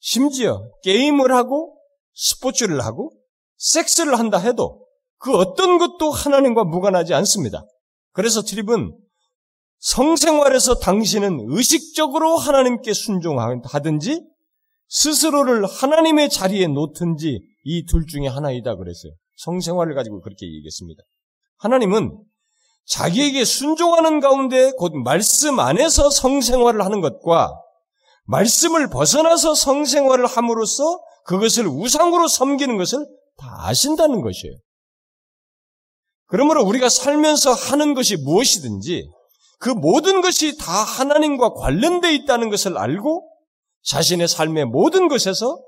심지어 0.00 0.70
게임을 0.82 1.32
하고 1.32 1.76
스포츠를 2.14 2.84
하고 2.84 3.12
섹스를 3.56 4.18
한다 4.18 4.38
해도 4.38 4.86
그 5.18 5.34
어떤 5.36 5.78
것도 5.78 6.10
하나님과 6.10 6.64
무관하지 6.64 7.14
않습니다. 7.14 7.64
그래서 8.12 8.42
트립은 8.42 8.96
성생활에서 9.80 10.76
당신은 10.80 11.38
의식적으로 11.48 12.36
하나님께 12.36 12.92
순종하든지 12.92 14.22
스스로를 14.88 15.66
하나님의 15.66 16.30
자리에 16.30 16.66
놓든지 16.68 17.40
이 17.64 17.86
둘 17.86 18.06
중에 18.06 18.26
하나이다 18.26 18.76
그랬어요. 18.76 19.12
성생활을 19.36 19.94
가지고 19.94 20.20
그렇게 20.20 20.46
얘기했습니다. 20.46 21.02
하나님은 21.58 22.16
자기에게 22.86 23.44
순종하는 23.44 24.20
가운데 24.20 24.72
곧 24.78 24.92
말씀 24.94 25.60
안에서 25.60 26.10
성생활을 26.10 26.84
하는 26.84 27.00
것과 27.00 27.52
말씀을 28.28 28.90
벗어나서 28.90 29.54
성생활을 29.54 30.26
함으로써 30.26 31.00
그것을 31.24 31.66
우상으로 31.66 32.28
섬기는 32.28 32.76
것을 32.76 33.06
다 33.36 33.66
아신다는 33.66 34.22
것이에요. 34.22 34.54
그러므로 36.26 36.62
우리가 36.64 36.88
살면서 36.88 37.52
하는 37.52 37.94
것이 37.94 38.16
무엇이든지 38.16 39.10
그 39.60 39.70
모든 39.70 40.20
것이 40.20 40.56
다 40.58 40.72
하나님과 40.72 41.54
관련되어 41.54 42.10
있다는 42.12 42.50
것을 42.50 42.76
알고 42.76 43.30
자신의 43.82 44.28
삶의 44.28 44.66
모든 44.66 45.08
것에서 45.08 45.58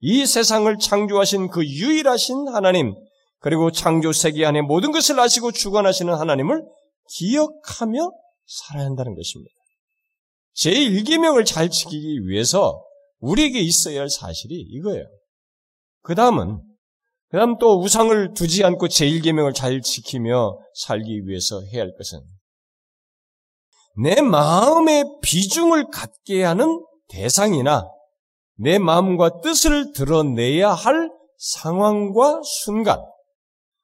이 0.00 0.26
세상을 0.26 0.76
창조하신 0.78 1.48
그 1.48 1.64
유일하신 1.66 2.48
하나님, 2.48 2.94
그리고 3.38 3.70
창조 3.70 4.12
세계 4.12 4.44
안에 4.44 4.60
모든 4.60 4.92
것을 4.92 5.18
아시고 5.18 5.52
주관하시는 5.52 6.12
하나님을 6.12 6.64
기억하며 7.08 8.10
살아야 8.46 8.84
한다는 8.84 9.14
것입니다. 9.14 9.59
제1계명을 10.60 11.46
잘 11.46 11.70
지키기 11.70 12.26
위해서 12.26 12.84
우리에게 13.18 13.60
있어야 13.60 14.00
할 14.00 14.10
사실이 14.10 14.54
이거예요. 14.54 15.04
그 16.02 16.14
다음은 16.14 16.60
그 17.28 17.36
다음 17.36 17.58
또 17.58 17.80
우상을 17.80 18.34
두지 18.34 18.64
않고 18.64 18.88
제1계명을 18.88 19.54
잘 19.54 19.80
지키며 19.80 20.58
살기 20.74 21.26
위해서 21.26 21.60
해야 21.72 21.82
할 21.82 21.92
것은 21.96 22.20
내 24.02 24.20
마음의 24.20 25.04
비중을 25.22 25.90
갖게 25.90 26.42
하는 26.42 26.84
대상이나 27.08 27.88
내 28.56 28.78
마음과 28.78 29.40
뜻을 29.42 29.92
드러내야 29.92 30.70
할 30.70 31.10
상황과 31.38 32.42
순간, 32.62 32.98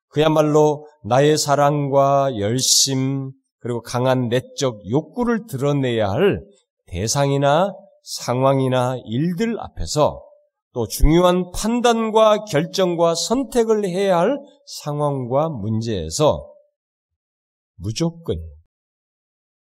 그야말로 0.08 0.86
나의 1.02 1.38
사랑과 1.38 2.38
열심, 2.38 3.32
그리고 3.58 3.80
강한 3.80 4.28
내적 4.28 4.88
욕구를 4.90 5.46
드러내야 5.46 6.10
할 6.10 6.40
대상이나 6.86 7.72
상황이나 8.02 8.96
일들 9.04 9.58
앞에서 9.60 10.22
또 10.72 10.86
중요한 10.86 11.50
판단과 11.52 12.44
결정과 12.44 13.14
선택을 13.14 13.84
해야 13.86 14.18
할 14.18 14.38
상황과 14.82 15.48
문제에서 15.48 16.52
무조건 17.76 18.36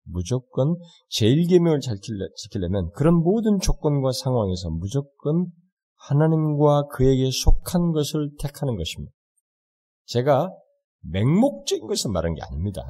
무조건 0.06 0.76
제1계명을 1.12 1.82
잘 1.82 1.98
지키려면 2.36 2.92
그런 2.92 3.16
모든 3.16 3.60
조건과 3.60 4.12
상황에서 4.12 4.70
무조건 4.70 5.48
하나님과 5.96 6.88
그에게 6.88 7.30
속한 7.32 7.92
것을 7.94 8.32
택하는 8.40 8.76
것입니다. 8.76 9.14
제가 10.06 10.50
맹목적인 11.02 11.88
것을 11.88 12.12
말한 12.12 12.36
게 12.36 12.42
아닙니다. 12.42 12.84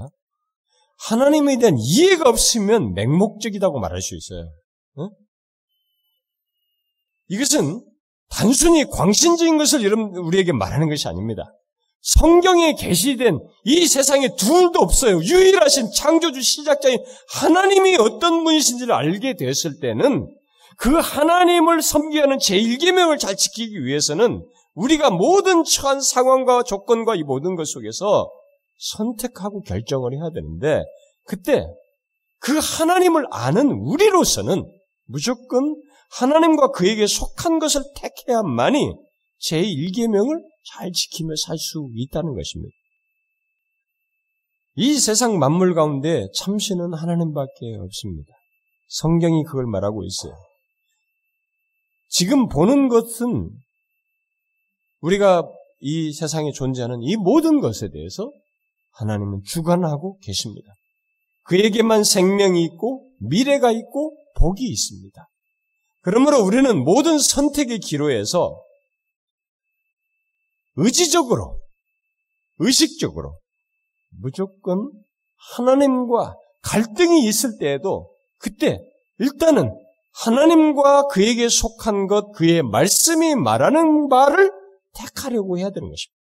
하나님에 1.06 1.58
대한 1.58 1.76
이해가 1.78 2.30
없으면 2.30 2.94
맹목적이라고 2.94 3.80
말할 3.80 4.02
수 4.02 4.16
있어요. 4.16 4.50
응? 5.00 5.10
이것은 7.28 7.84
단순히 8.30 8.86
광신적인 8.90 9.58
것을 9.58 9.84
여러분 9.84 10.16
우리에게 10.16 10.54
말하는 10.54 10.90
것이 10.90 11.08
아닙니다. 11.08 11.44
성경에 12.02 12.74
계시된 12.74 13.40
이 13.66 13.88
세상에 13.88 14.36
둘도 14.36 14.80
없어요. 14.80 15.22
유일하신 15.22 15.92
창조주 15.96 16.42
시작자인 16.42 17.00
하나님이 17.30 17.98
어떤 17.98 18.44
분이신지를 18.44 18.94
알게 18.94 19.36
됐을 19.36 19.80
때는 19.80 20.28
그 20.78 20.96
하나님을 20.96 21.82
섬기는 21.82 22.38
제1계명을 22.38 23.20
잘 23.20 23.38
지키기 23.38 23.86
위해서는 23.86 24.44
우리가 24.74 25.12
모든 25.12 25.64
처한 25.64 26.02
상황과 26.02 26.64
조건과 26.64 27.16
이 27.16 27.24
모든 27.24 27.56
것 27.56 27.68
속에서 27.68 28.30
선택하고 28.92 29.62
결정을 29.62 30.14
해야 30.14 30.30
되는데 30.34 30.84
그때 31.26 31.66
그 32.40 32.58
하나님을 32.58 33.26
아는 33.32 33.72
우리로서는 33.72 34.64
무조건 35.06 35.76
하나님과 36.12 36.72
그에게 36.72 37.08
속한 37.08 37.60
것을 37.60 37.82
택해야만이 37.96 38.94
제1계명을 39.42 40.44
잘 40.66 40.92
지키며 40.92 41.36
살 41.36 41.58
수 41.58 41.88
있다는 41.96 42.36
것입니다. 42.36 42.74
이 44.76 44.98
세상 44.98 45.38
만물 45.38 45.76
가운데 45.76 46.28
참신은 46.36 46.94
하나님밖에 46.94 47.76
없습니다. 47.80 48.34
성경이 48.90 49.44
그걸 49.44 49.66
말하고 49.68 50.04
있어요. 50.04 50.34
지금 52.10 52.48
보는 52.48 52.90
것은 52.90 53.50
우리가 55.02 55.44
이 55.80 56.14
세상에 56.14 56.52
존재하는 56.52 57.02
이 57.02 57.16
모든 57.16 57.60
것에 57.60 57.90
대해서 57.90 58.32
하나님은 58.94 59.42
주관하고 59.46 60.18
계십니다. 60.20 60.74
그에게만 61.44 62.04
생명이 62.04 62.64
있고 62.66 63.10
미래가 63.20 63.72
있고 63.72 64.18
복이 64.38 64.64
있습니다. 64.64 65.28
그러므로 66.02 66.40
우리는 66.44 66.84
모든 66.84 67.18
선택의 67.20 67.80
기로에서 67.80 68.62
의지적으로, 70.76 71.62
의식적으로 72.60 73.40
무조건 74.22 74.92
하나님과 75.56 76.36
갈등이 76.62 77.26
있을 77.28 77.58
때에도 77.58 78.14
그때 78.40 78.80
일단은 79.20 79.72
하나님과 80.14 81.08
그에게 81.08 81.50
속한 81.50 82.08
것, 82.08 82.32
그의 82.34 82.62
말씀이 82.64 83.36
말하는 83.36 84.08
바를 84.10 84.52
택하려고 84.94 85.58
해야 85.58 85.70
되는 85.70 85.90
것입니다. 85.90 86.23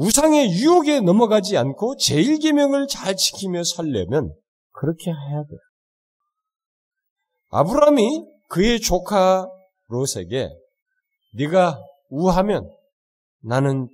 우상의 0.00 0.48
유혹에 0.52 1.00
넘어가지 1.00 1.58
않고 1.58 1.96
제1계명을 1.96 2.88
잘 2.88 3.16
지키며 3.16 3.64
살려면 3.64 4.34
그렇게 4.72 5.10
해야 5.10 5.44
돼요. 5.44 5.60
아브라함이 7.50 8.24
그의 8.48 8.80
조카 8.80 9.46
롯에게 9.88 10.48
네가 11.34 11.78
우하면 12.08 12.70
나는 13.42 13.88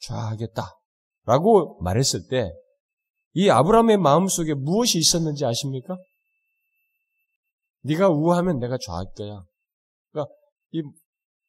좌하겠다. 0.00 0.62
라고 1.26 1.78
말했을 1.82 2.26
때, 2.28 2.50
이 3.34 3.50
아브라함의 3.50 3.98
마음속에 3.98 4.54
무엇이 4.54 4.98
있었는지 4.98 5.44
아십니까? 5.44 5.98
네가 7.82 8.08
우하면 8.08 8.58
내가 8.58 8.78
좌할 8.78 9.04
거야. 9.14 9.44
그러니까 10.10 10.34
이 10.70 10.82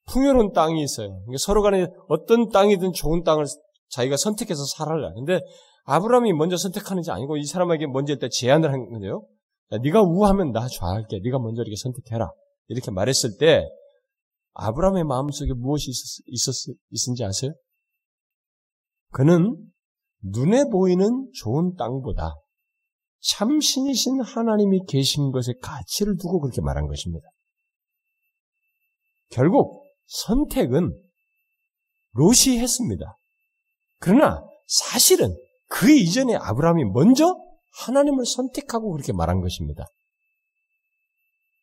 풍요로운 0.06 0.52
땅이 0.52 0.82
있어요. 0.82 1.10
그러니까 1.10 1.38
서로 1.40 1.62
간에 1.62 1.88
어떤 2.08 2.50
땅이든 2.50 2.94
좋은 2.94 3.24
땅을 3.24 3.46
자기가 3.90 4.18
선택해서 4.18 4.64
살아라. 4.66 5.14
근데 5.14 5.42
아브라함이 5.86 6.34
먼저 6.34 6.58
선택하는지 6.58 7.12
아니고 7.12 7.38
이 7.38 7.46
사람에게 7.46 7.88
먼저 7.88 8.14
일단 8.14 8.30
제안을 8.32 8.72
한 8.72 8.90
건데요. 8.90 9.26
네가 9.84 10.02
우하면 10.02 10.52
나 10.52 10.68
좌할게. 10.68 11.20
네가 11.24 11.40
먼저 11.40 11.62
이렇게 11.62 11.76
선택해라. 11.76 12.30
이렇게 12.68 12.92
말했을 12.92 13.38
때 13.38 13.68
아브라함의 14.54 15.04
마음속에 15.04 15.54
무엇이 15.54 15.90
있었, 15.90 16.24
있었, 16.28 16.76
있는지 16.90 17.24
아세요? 17.24 17.52
그는 19.12 19.56
눈에 20.22 20.66
보이는 20.72 21.30
좋은 21.34 21.76
땅보다 21.76 22.36
참신이신 23.22 24.22
하나님이 24.22 24.86
계신 24.88 25.32
것에 25.32 25.54
가치를 25.62 26.16
두고 26.18 26.42
그렇게 26.42 26.62
말한 26.62 26.88
것입니다. 26.88 27.28
결국 29.30 29.85
선택은 30.08 30.92
롯이 32.14 32.60
했습니다. 32.60 33.18
그러나 34.00 34.44
사실은 34.68 35.36
그 35.68 35.92
이전에 35.92 36.36
아브라함이 36.36 36.86
먼저 36.86 37.36
하나님을 37.86 38.26
선택하고 38.26 38.92
그렇게 38.92 39.14
말한 39.14 39.42
것입니다. 39.42 39.86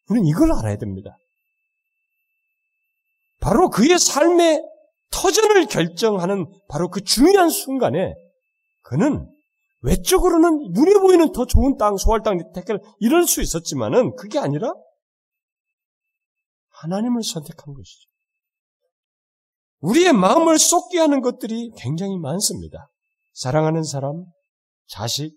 우리는 0.08 0.26
이걸 0.26 0.52
알아야 0.52 0.76
됩니다. 0.76 1.16
바로 3.40 3.70
그의 3.70 3.98
삶의 3.98 4.62
터전을 5.10 5.66
결정하는 5.66 6.46
바로 6.68 6.88
그 6.88 7.02
중요한 7.02 7.50
순간에 7.50 8.14
그는 8.82 9.28
외적으로는 9.82 10.72
눈에 10.72 10.98
보이는 11.00 11.32
더 11.32 11.44
좋은 11.44 11.76
땅, 11.76 11.96
소할 11.96 12.22
땅, 12.22 12.38
택을 12.52 12.80
이럴 13.00 13.26
수 13.26 13.42
있었지만은 13.42 14.14
그게 14.16 14.38
아니라 14.38 14.72
하나님을 16.70 17.22
선택한 17.22 17.74
것이죠. 17.74 18.11
우리의 19.82 20.12
마음을 20.12 20.58
쏟게 20.58 20.98
하는 20.98 21.20
것들이 21.20 21.70
굉장히 21.76 22.16
많습니다. 22.18 22.88
사랑하는 23.34 23.82
사람, 23.82 24.24
자식, 24.86 25.36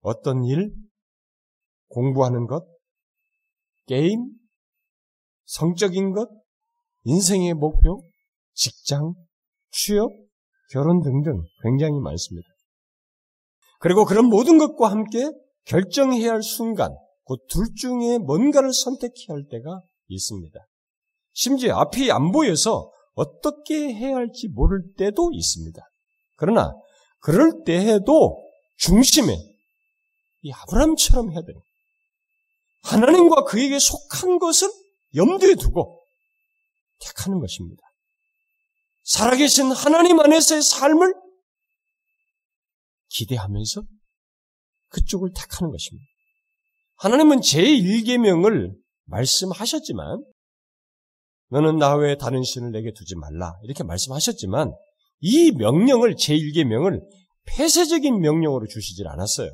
어떤 0.00 0.44
일, 0.44 0.72
공부하는 1.88 2.46
것, 2.46 2.64
게임, 3.86 4.32
성적인 5.46 6.12
것, 6.12 6.30
인생의 7.04 7.54
목표, 7.54 8.02
직장, 8.54 9.14
취업, 9.72 10.10
결혼 10.72 11.02
등등 11.02 11.42
굉장히 11.64 11.98
많습니다. 11.98 12.48
그리고 13.80 14.04
그런 14.04 14.26
모든 14.26 14.58
것과 14.58 14.90
함께 14.90 15.28
결정해야 15.64 16.32
할 16.32 16.42
순간, 16.42 16.94
그둘 17.24 17.74
중에 17.74 18.18
뭔가를 18.18 18.72
선택해야 18.72 19.34
할 19.34 19.46
때가 19.50 19.82
있습니다. 20.06 20.58
심지어 21.32 21.76
앞이 21.78 22.12
안 22.12 22.30
보여서 22.30 22.92
어떻게 23.14 23.92
해야 23.92 24.16
할지 24.16 24.48
모를 24.48 24.82
때도 24.96 25.30
있습니다. 25.32 25.80
그러나 26.36 26.72
그럴 27.18 27.64
때에도 27.64 28.42
중심에 28.78 29.36
이 30.42 30.52
아브라함처럼 30.52 31.32
해야 31.32 31.42
돼요. 31.42 31.62
하나님과 32.82 33.44
그에게 33.44 33.78
속한 33.78 34.38
것을 34.38 34.70
염두에 35.14 35.54
두고 35.54 36.02
택하는 37.00 37.40
것입니다. 37.40 37.82
살아계신 39.02 39.72
하나님 39.72 40.20
안에서의 40.20 40.62
삶을 40.62 41.14
기대하면서 43.08 43.82
그쪽을 44.88 45.30
택하는 45.34 45.70
것입니다. 45.70 46.06
하나님은 46.96 47.40
제1계명을 47.40 48.74
말씀하셨지만 49.04 50.22
너는 51.50 51.76
나 51.76 51.94
외에 51.96 52.16
다른 52.16 52.42
신을 52.42 52.70
내게 52.72 52.92
두지 52.92 53.16
말라 53.16 53.54
이렇게 53.62 53.82
말씀하셨지만 53.84 54.72
이 55.20 55.52
명령을 55.52 56.14
제1계 56.14 56.64
명을 56.64 57.02
폐쇄적인 57.46 58.20
명령으로 58.20 58.66
주시질 58.66 59.08
않았어요. 59.08 59.50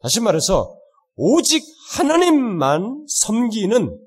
다시 0.00 0.20
말해서 0.20 0.76
오직 1.14 1.62
하나님만 1.92 3.04
섬기는 3.06 3.98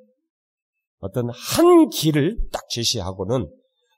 어떤 0.99 1.29
한 1.29 1.89
길을 1.89 2.37
딱 2.51 2.67
제시하고는 2.69 3.49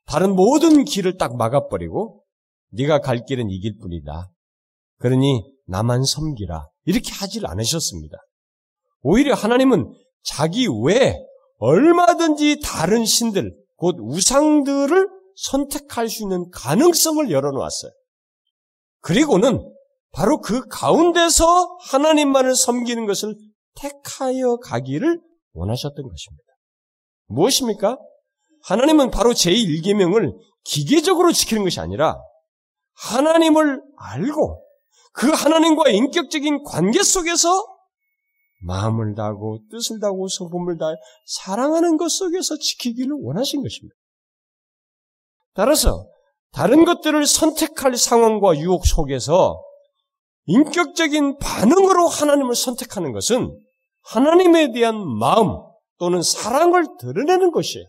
다른 0.06 0.36
모든 0.36 0.84
길을 0.84 1.18
딱 1.18 1.38
막아버리고 1.38 2.24
네가 2.72 3.00
갈 3.00 3.24
길은 3.26 3.50
이 3.50 3.60
길뿐이다. 3.60 4.30
그러니 4.98 5.44
나만 5.68 6.04
섬기라. 6.04 6.68
이렇게 6.86 7.12
하질 7.12 7.46
않으셨습니다. 7.48 8.18
오히려 9.02 9.34
하나님은 9.34 9.94
자기 10.24 10.68
외에 10.84 11.16
얼마든지 11.58 12.60
다른 12.64 13.06
신들, 13.06 13.56
곧 13.76 13.98
우상들을 14.00 15.10
선택할 15.36 16.10
수 16.10 16.24
있는 16.24 16.50
가능성을 16.52 17.30
열어놓았어요. 17.30 17.92
그리고는 19.02 19.72
바로 20.12 20.40
그 20.40 20.66
가운데서 20.68 21.78
하나님만을 21.82 22.56
섬기는 22.56 23.06
것을 23.06 23.36
택하여 23.76 24.58
가기를 24.58 25.22
원하셨던 25.54 26.08
것입니다. 26.08 26.44
무엇입니까? 27.28 27.98
하나님은 28.64 29.12
바로 29.12 29.32
제1계명을 29.32 30.34
기계적으로 30.64 31.32
지키는 31.32 31.64
것이 31.64 31.80
아니라 31.80 32.18
하나님을 32.96 33.82
알고 33.98 34.64
그 35.12 35.30
하나님과 35.30 35.90
인격적인 35.90 36.64
관계 36.64 37.04
속에서 37.04 37.75
마음을 38.66 39.16
다하고 39.16 39.60
뜻을 39.72 40.00
다하고 40.00 40.28
성품을 40.28 40.78
다해 40.78 40.96
사랑하는 41.26 41.98
것 41.98 42.10
속에서 42.10 42.58
지키기를 42.58 43.16
원하신 43.22 43.62
것입니다. 43.62 43.96
따라서 45.54 46.08
다른 46.52 46.86
것들을 46.86 47.26
선택할 47.26 47.96
상황과 47.98 48.58
유혹 48.58 48.86
속에서 48.86 49.62
인격적인 50.46 51.38
반응으로 51.38 52.08
하나님을 52.08 52.56
선택하는 52.56 53.12
것은 53.12 53.60
하나님에 54.04 54.72
대한 54.72 54.96
마음 55.06 55.58
또는 55.98 56.22
사랑을 56.22 56.86
드러내는 57.00 57.52
것이에요. 57.52 57.86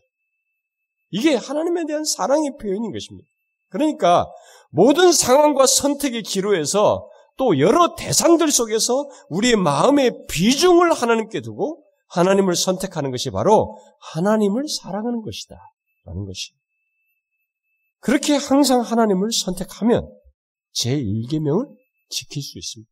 이게 1.11 1.35
하나님에 1.35 1.87
대한 1.87 2.05
사랑의 2.05 2.57
표현인 2.61 2.93
것입니다. 2.93 3.29
그러니까 3.68 4.27
모든 4.70 5.12
상황과 5.12 5.66
선택의 5.66 6.22
기로에서 6.22 7.09
또 7.37 7.59
여러 7.59 7.95
대상들 7.95 8.51
속에서 8.51 9.09
우리의 9.28 9.57
마음의 9.57 10.26
비중을 10.28 10.93
하나님께 10.93 11.41
두고 11.41 11.84
하나님을 12.09 12.55
선택하는 12.55 13.11
것이 13.11 13.30
바로 13.30 13.76
하나님을 14.14 14.64
사랑하는 14.68 15.22
것이다. 15.22 15.57
라는 16.05 16.24
것이. 16.24 16.53
그렇게 18.01 18.37
항상 18.37 18.80
하나님을 18.80 19.32
선택하면 19.32 20.09
제1계명을 20.74 21.74
지킬 22.09 22.43
수 22.43 22.59
있습니다. 22.59 22.91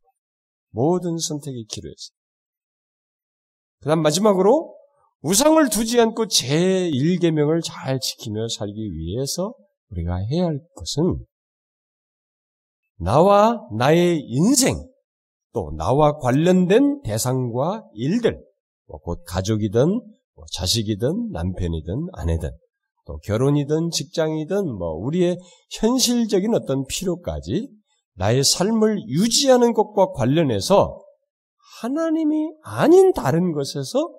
모든 0.71 1.17
선택의 1.17 1.65
기로에서. 1.69 2.11
그 3.79 3.89
다음 3.89 4.01
마지막으로 4.01 4.75
우상을 5.21 5.69
두지 5.69 5.99
않고 6.01 6.25
제1계명을 6.25 7.63
잘 7.63 7.99
지키며 7.99 8.47
살기 8.49 8.91
위해서 8.93 9.53
우리가 9.89 10.17
해야 10.17 10.45
할 10.45 10.59
것은 10.75 11.25
나와 12.97 13.61
나의 13.77 14.19
인생, 14.19 14.75
또 15.53 15.71
나와 15.77 16.17
관련된 16.17 17.01
대상과 17.03 17.85
일들, 17.93 18.41
뭐곧 18.87 19.23
가족이든 19.25 20.01
뭐 20.35 20.45
자식이든 20.53 21.31
남편이든 21.31 22.07
아내든 22.13 22.51
또 23.05 23.19
결혼이든 23.19 23.91
직장이든 23.91 24.77
뭐 24.77 24.93
우리의 24.93 25.37
현실적인 25.79 26.53
어떤 26.53 26.85
필요까지 26.85 27.69
나의 28.15 28.43
삶을 28.43 29.07
유지하는 29.07 29.73
것과 29.73 30.11
관련해서 30.11 31.01
하나님이 31.81 32.51
아닌 32.63 33.13
다른 33.13 33.51
것에서 33.51 34.09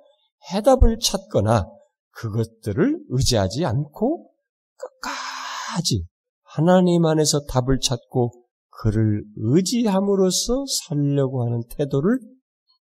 해답을 0.52 0.98
찾거나 0.98 1.66
그것들을 2.10 3.00
의지하지 3.08 3.64
않고 3.64 4.30
끝까지 4.76 6.06
하나님 6.42 7.04
안에서 7.04 7.44
답을 7.46 7.80
찾고 7.80 8.45
그를 8.78 9.24
의지함으로써 9.36 10.64
살려고 10.86 11.44
하는 11.44 11.62
태도를 11.70 12.18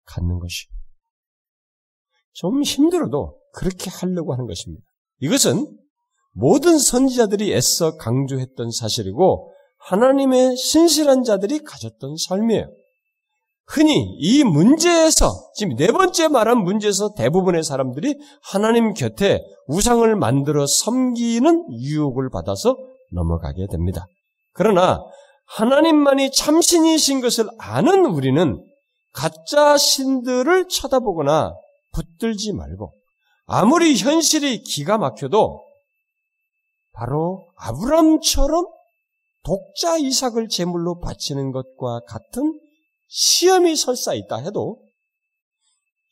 갖는 0.05 0.39
것이요. 0.39 0.71
좀 2.33 2.63
힘들어도 2.63 3.39
그렇게 3.53 3.89
하려고 3.89 4.33
하는 4.33 4.47
것입니다. 4.47 4.83
이것은 5.19 5.65
모든 6.33 6.79
선지자들이 6.79 7.53
애써 7.53 7.95
강조했던 7.97 8.71
사실이고 8.71 9.53
하나님의 9.77 10.57
신실한 10.57 11.23
자들이 11.23 11.59
가졌던 11.59 12.15
삶이에요. 12.17 12.67
흔히 13.67 14.17
이 14.19 14.43
문제에서 14.43 15.51
지금 15.55 15.75
네 15.75 15.87
번째 15.87 16.27
말한 16.27 16.63
문제에서 16.63 17.13
대부분의 17.15 17.63
사람들이 17.63 18.19
하나님 18.41 18.93
곁에 18.93 19.41
우상을 19.67 20.15
만들어 20.15 20.65
섬기는 20.65 21.71
유혹을 21.71 22.29
받아서 22.29 22.75
넘어가게 23.11 23.67
됩니다. 23.71 24.05
그러나 24.53 24.99
하나님만이 25.55 26.31
참신이신 26.31 27.21
것을 27.21 27.47
아는 27.59 28.05
우리는 28.05 28.63
가짜 29.11 29.77
신들을 29.77 30.67
쳐다보거나 30.67 31.53
붙들지 31.93 32.53
말고 32.53 32.93
아무리 33.45 33.95
현실이 33.95 34.63
기가 34.63 34.97
막혀도 34.97 35.63
바로 36.91 37.47
아브람처럼 37.57 38.65
독자 39.43 39.97
이삭을 39.97 40.47
제물로 40.47 40.99
바치는 40.99 41.51
것과 41.51 42.01
같은 42.07 42.59
시험이 43.07 43.75
설사 43.75 44.15
있다 44.15 44.37
해도 44.37 44.81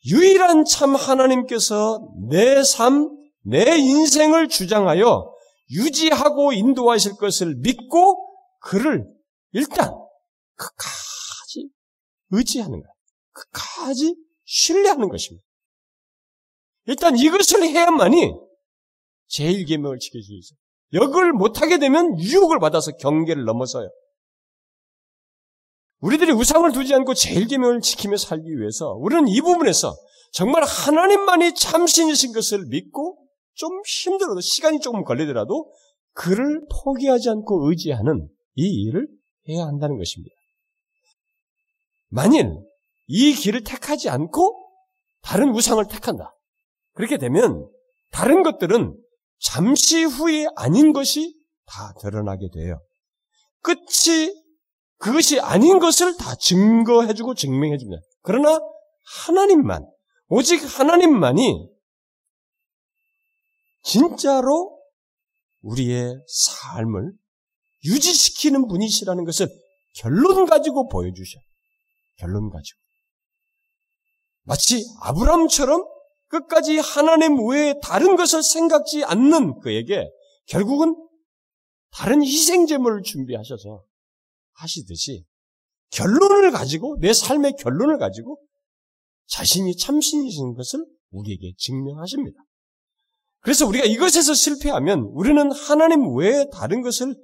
유일한 0.06 0.64
참 0.64 0.94
하나님께서 0.94 2.00
내 2.28 2.62
삶, 2.62 3.08
내 3.44 3.76
인생을 3.76 4.48
주장하여 4.48 5.32
유지하고 5.70 6.52
인도하실 6.52 7.16
것을 7.16 7.56
믿고 7.56 8.18
그를 8.60 9.11
일단 9.52 9.90
끝까지 10.56 11.70
의지하는 12.30 12.80
거야. 12.80 12.92
끝까지 13.32 14.16
신뢰하는 14.44 15.08
것입니다. 15.08 15.46
일단 16.86 17.16
이것을 17.16 17.62
해야만이 17.62 18.32
제일계명을 19.28 19.98
지킬 19.98 20.22
수 20.22 20.32
있어요. 20.34 20.58
역을 20.94 21.32
못하게 21.32 21.78
되면 21.78 22.18
유혹을 22.18 22.58
받아서 22.58 22.92
경계를 22.92 23.44
넘어서요. 23.44 23.88
우리들이 26.00 26.32
우상을 26.32 26.70
두지 26.72 26.92
않고 26.94 27.14
제일계명을 27.14 27.80
지키며 27.80 28.16
살기 28.16 28.58
위해서 28.58 28.92
우리는 28.98 29.28
이 29.28 29.40
부분에서 29.40 29.94
정말 30.32 30.64
하나님만이 30.64 31.54
참신이신 31.54 32.32
것을 32.32 32.66
믿고 32.66 33.24
좀 33.54 33.70
힘들어도 33.86 34.40
시간이 34.40 34.80
조금 34.80 35.04
걸리더라도 35.04 35.72
그를 36.12 36.66
포기하지 36.84 37.30
않고 37.30 37.68
의지하는 37.70 38.28
이 38.54 38.84
일을 38.84 39.06
해야 39.48 39.64
한다는 39.66 39.98
것입니다. 39.98 40.34
만일 42.08 42.50
이 43.06 43.32
길을 43.32 43.64
택하지 43.64 44.08
않고 44.08 44.70
다른 45.22 45.50
우상을 45.50 45.84
택한다. 45.88 46.34
그렇게 46.94 47.16
되면 47.18 47.68
다른 48.10 48.42
것들은 48.42 48.96
잠시 49.38 50.04
후에 50.04 50.46
아닌 50.56 50.92
것이 50.92 51.34
다 51.66 51.94
드러나게 52.00 52.48
돼요. 52.52 52.80
끝이 53.60 54.42
그것이 54.98 55.40
아닌 55.40 55.78
것을 55.78 56.16
다 56.16 56.34
증거해주고 56.36 57.34
증명해줍니다. 57.34 58.02
그러나 58.22 58.60
하나님만, 59.26 59.84
오직 60.28 60.62
하나님만이 60.62 61.68
진짜로 63.82 64.80
우리의 65.62 66.14
삶을 66.28 67.12
유지시키는 67.84 68.68
분이시라는 68.68 69.24
것을 69.24 69.48
결론 69.96 70.46
가지고 70.46 70.88
보여주셔. 70.88 71.38
결론 72.18 72.50
가지고. 72.50 72.78
마치 74.44 74.84
아브람처럼 75.02 75.84
끝까지 76.28 76.78
하나님 76.78 77.48
외에 77.48 77.74
다른 77.82 78.16
것을 78.16 78.42
생각지 78.42 79.04
않는 79.04 79.60
그에게 79.60 80.08
결국은 80.46 80.96
다른 81.90 82.24
희생제물을 82.24 83.02
준비하셔서 83.02 83.84
하시듯이 84.54 85.24
결론을 85.90 86.50
가지고 86.50 86.96
내 87.00 87.12
삶의 87.12 87.56
결론을 87.58 87.98
가지고 87.98 88.40
자신이 89.26 89.76
참신이신 89.76 90.54
것을 90.54 90.84
우리에게 91.10 91.52
증명하십니다. 91.58 92.38
그래서 93.40 93.66
우리가 93.66 93.84
이것에서 93.84 94.34
실패하면 94.34 95.00
우리는 95.12 95.52
하나님 95.52 96.16
외에 96.16 96.46
다른 96.50 96.80
것을 96.80 97.14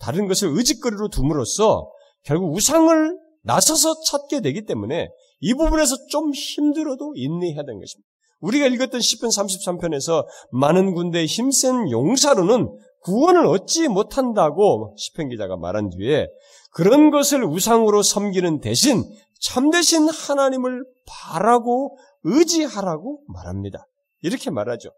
다른 0.00 0.28
것을 0.28 0.48
의지거리로 0.56 1.08
둠으로써 1.08 1.90
결국 2.24 2.54
우상을 2.54 3.18
나서서 3.42 3.94
찾게 4.06 4.40
되기 4.40 4.64
때문에 4.64 5.08
이 5.40 5.54
부분에서 5.54 5.94
좀 6.10 6.32
힘들어도 6.32 7.14
인내해야 7.14 7.62
되는 7.62 7.80
것입니다. 7.80 8.08
우리가 8.40 8.66
읽었던 8.66 9.00
10편 9.00 9.78
33편에서 9.78 10.26
많은 10.50 10.94
군대의 10.94 11.26
힘센 11.26 11.90
용사로는 11.90 12.68
구원을 13.02 13.46
얻지 13.46 13.88
못한다고 13.88 14.96
10편 14.96 15.30
기자가 15.30 15.56
말한 15.56 15.90
뒤에 15.90 16.26
그런 16.72 17.10
것을 17.10 17.44
우상으로 17.44 18.02
섬기는 18.02 18.60
대신 18.60 19.04
참되신 19.40 20.08
하나님을 20.08 20.84
바라고 21.06 21.96
의지하라고 22.24 23.22
말합니다. 23.28 23.86
이렇게 24.22 24.50
말하죠. 24.50 24.90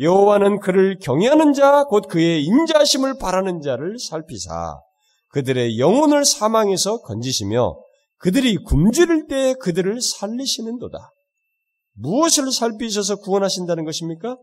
여호와는 0.00 0.60
그를 0.60 0.98
경외하는 0.98 1.52
자, 1.52 1.84
곧 1.84 2.06
그의 2.08 2.42
인자심을 2.44 3.18
바라는 3.18 3.60
자를 3.60 3.98
살피사 3.98 4.80
그들의 5.28 5.78
영혼을 5.78 6.24
사망해서 6.24 7.02
건지시며 7.02 7.76
그들이 8.16 8.56
굶주릴 8.56 9.26
때 9.28 9.54
그들을 9.60 10.00
살리시는도다. 10.00 10.98
무엇을 11.94 12.50
살피셔서 12.50 13.16
구원하신다는 13.16 13.84
것입니까? 13.84 14.36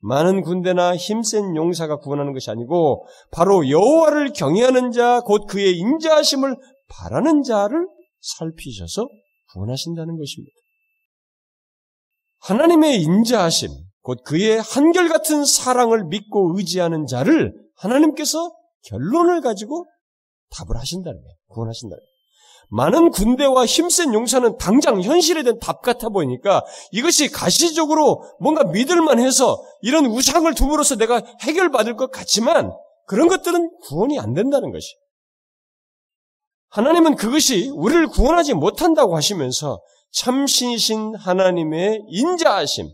많은 0.00 0.42
군대나 0.42 0.96
힘센 0.96 1.56
용사가 1.56 1.98
구원하는 1.98 2.32
것이 2.32 2.50
아니고 2.50 3.06
바로 3.32 3.68
여호와를 3.68 4.32
경외하는 4.32 4.92
자, 4.92 5.20
곧 5.20 5.46
그의 5.46 5.76
인자하심을 5.76 6.56
바라는 6.88 7.42
자를 7.42 7.86
살피셔서 8.20 9.08
구원하신다는 9.52 10.16
것입니다. 10.16 10.54
하나님의 12.40 13.02
인자하심, 13.02 13.70
곧 14.06 14.22
그의 14.22 14.60
한결같은 14.60 15.44
사랑을 15.44 16.04
믿고 16.04 16.56
의지하는 16.56 17.06
자를 17.06 17.52
하나님께서 17.74 18.54
결론을 18.84 19.40
가지고 19.40 19.84
답을 20.50 20.76
하신다는 20.78 21.20
거예요. 21.20 21.34
구원하신다는 21.48 21.98
거예요. 21.98 22.16
많은 22.68 23.10
군대와 23.10 23.66
힘센 23.66 24.14
용사는 24.14 24.58
당장 24.58 25.02
현실에 25.02 25.42
대한 25.42 25.58
답 25.58 25.82
같아 25.82 26.08
보이니까 26.08 26.64
이것이 26.92 27.32
가시적으로 27.32 28.22
뭔가 28.38 28.62
믿을만 28.62 29.18
해서 29.18 29.60
이런 29.80 30.06
우상을 30.06 30.54
둠으로써 30.54 30.94
내가 30.94 31.20
해결받을 31.40 31.96
것 31.96 32.12
같지만 32.12 32.72
그런 33.08 33.26
것들은 33.26 33.72
구원이 33.88 34.20
안 34.20 34.34
된다는 34.34 34.70
것이. 34.70 34.94
하나님은 36.68 37.16
그것이 37.16 37.70
우리를 37.70 38.06
구원하지 38.06 38.54
못한다고 38.54 39.16
하시면서 39.16 39.80
참신이신 40.12 41.16
하나님의 41.16 42.04
인자하심, 42.06 42.92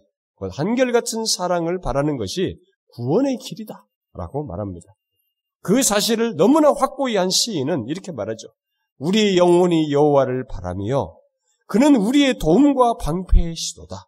한결같은 0.51 1.24
사랑을 1.24 1.80
바라는 1.80 2.16
것이 2.16 2.59
구원의 2.95 3.38
길이다. 3.38 3.86
라고 4.14 4.45
말합니다. 4.45 4.86
그 5.62 5.82
사실을 5.82 6.36
너무나 6.36 6.72
확고히 6.72 7.16
한 7.16 7.30
시인은 7.30 7.86
이렇게 7.88 8.12
말하죠. 8.12 8.49
우리의 8.99 9.38
영혼이 9.38 9.93
여호와를 9.93 10.47
바라며 10.47 11.16
그는 11.66 11.97
우리의 11.97 12.38
도움과 12.38 12.95
방패의 12.99 13.55
시도다. 13.57 14.05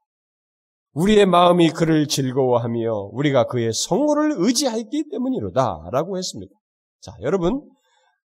우리의 0.93 1.27
마음이 1.27 1.71
그를 1.71 2.07
즐거워하며 2.07 3.11
우리가 3.13 3.47
그의 3.47 3.73
성호를 3.73 4.35
의지하기 4.37 5.11
때문이로다. 5.11 5.89
라고 5.91 6.19
했습니다. 6.19 6.53
자, 7.01 7.13
여러분. 7.23 7.69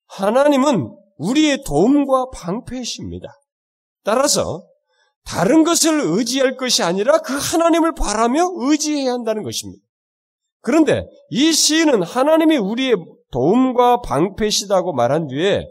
하나님은 0.07 0.95
우리의 1.17 1.63
도움과 1.63 2.29
방패이십니다. 2.33 3.27
따라서 4.03 4.65
다른 5.27 5.63
것을 5.63 5.99
의지할 5.99 6.55
것이 6.55 6.83
아니라 6.83 7.17
그 7.19 7.37
하나님을 7.37 7.93
바라며 7.93 8.49
의지해야 8.55 9.11
한다는 9.11 9.43
것입니다. 9.43 9.83
그런데 10.61 11.05
이 11.29 11.51
시인은 11.51 12.03
하나님이 12.03 12.55
우리의 12.57 12.95
도움과 13.31 14.01
방패시다고 14.01 14.93
말한 14.93 15.27
뒤에 15.27 15.67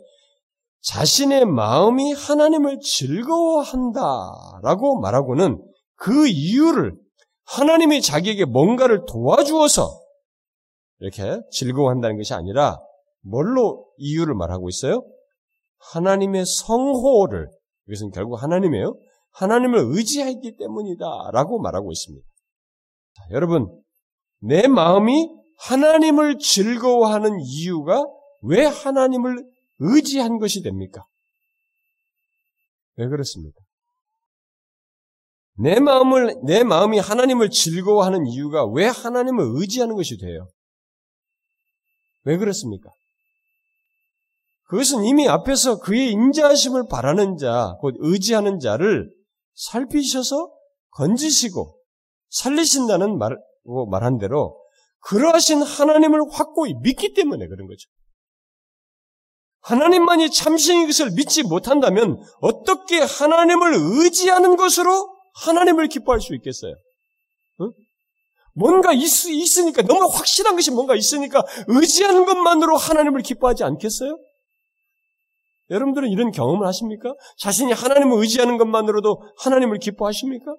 자신의 0.82 1.46
마음이 1.46 2.12
하나님을 2.12 2.80
즐거워한다라고 2.80 5.00
말하고는 5.00 5.64
그 5.96 6.28
이유를 6.28 6.94
하나님이 7.44 8.02
자기에게 8.02 8.44
뭔가를 8.44 9.04
도와주어서 9.07 9.88
이렇게 11.00 11.40
즐거워한다는 11.50 12.18
것이 12.18 12.34
아니라 12.34 12.78
뭘로 13.22 13.86
이유를 13.96 14.34
말하고 14.34 14.68
있어요? 14.68 15.02
하나님의 15.92 16.44
성호를 16.46 17.48
이것은 17.88 18.11
결국 18.11 18.42
하나님이에요. 18.42 18.96
하나님을 19.37 19.78
의지했기 19.93 20.57
때문이다. 20.57 21.05
라고 21.32 21.61
말하고 21.61 21.93
있습니다. 21.93 22.26
자, 23.14 23.22
여러분, 23.32 23.68
내 24.41 24.66
마음이 24.66 25.28
하나님을 25.59 26.39
즐거워하는 26.39 27.41
이유가 27.41 28.03
왜 28.43 28.64
하나님을 28.64 29.45
의지한 29.78 30.39
것이 30.39 30.62
됩니까? 30.62 31.05
왜 32.97 33.09
그렇습니까? 33.09 33.61
내 35.59 35.80
마음을, 35.80 36.34
내 36.45 36.64
마음이 36.64 36.99
하나님을 36.99 37.51
즐거워하는 37.51 38.26
이유가 38.26 38.66
왜 38.66 38.87
하나님을 38.87 39.45
의지하는 39.57 39.97
것이 39.97 40.18
돼요? 40.18 40.49
왜 42.24 42.37
그렇습니까? 42.37 42.91
그것은 44.68 45.05
이미 45.05 45.28
앞에서 45.28 45.78
그의 45.78 46.11
인자하심을 46.11 46.89
바라는 46.91 47.37
자, 47.37 47.76
곧 47.80 47.95
의지하는 47.99 48.59
자를 48.59 49.15
살피셔서 49.57 50.52
건지시고 50.90 51.78
살리신다는 52.30 53.18
말, 53.18 53.36
말한 53.90 54.18
대로 54.18 54.62
그러하신 55.00 55.62
하나님을 55.62 56.20
확고히 56.30 56.74
믿기 56.82 57.14
때문에 57.14 57.46
그런 57.48 57.66
거죠. 57.66 57.88
하나님만이 59.61 60.30
참신인 60.30 60.86
것을 60.86 61.11
믿지 61.12 61.42
못한다면 61.42 62.22
어떻게 62.40 63.00
하나님을 63.00 63.74
의지하는 63.74 64.57
것으로 64.57 65.16
하나님을 65.34 65.88
기뻐할 65.88 66.20
수 66.20 66.34
있겠어요? 66.36 66.74
응? 67.62 67.72
뭔가 68.54 68.92
있, 68.92 69.26
있으니까 69.26 69.82
너무 69.82 70.07
확실한 70.07 70.54
것이 70.54 70.70
뭔가 70.70 70.94
있으니까 70.94 71.44
의지하는 71.66 72.24
것만으로 72.26 72.76
하나님을 72.76 73.22
기뻐하지 73.22 73.64
않겠어요? 73.64 74.16
여러분들은 75.70 76.08
이런 76.10 76.30
경험을 76.30 76.66
하십니까? 76.66 77.14
자신이 77.38 77.72
하나님을 77.72 78.20
의지하는 78.20 78.56
것만으로도 78.58 79.22
하나님을 79.38 79.78
기뻐하십니까? 79.78 80.54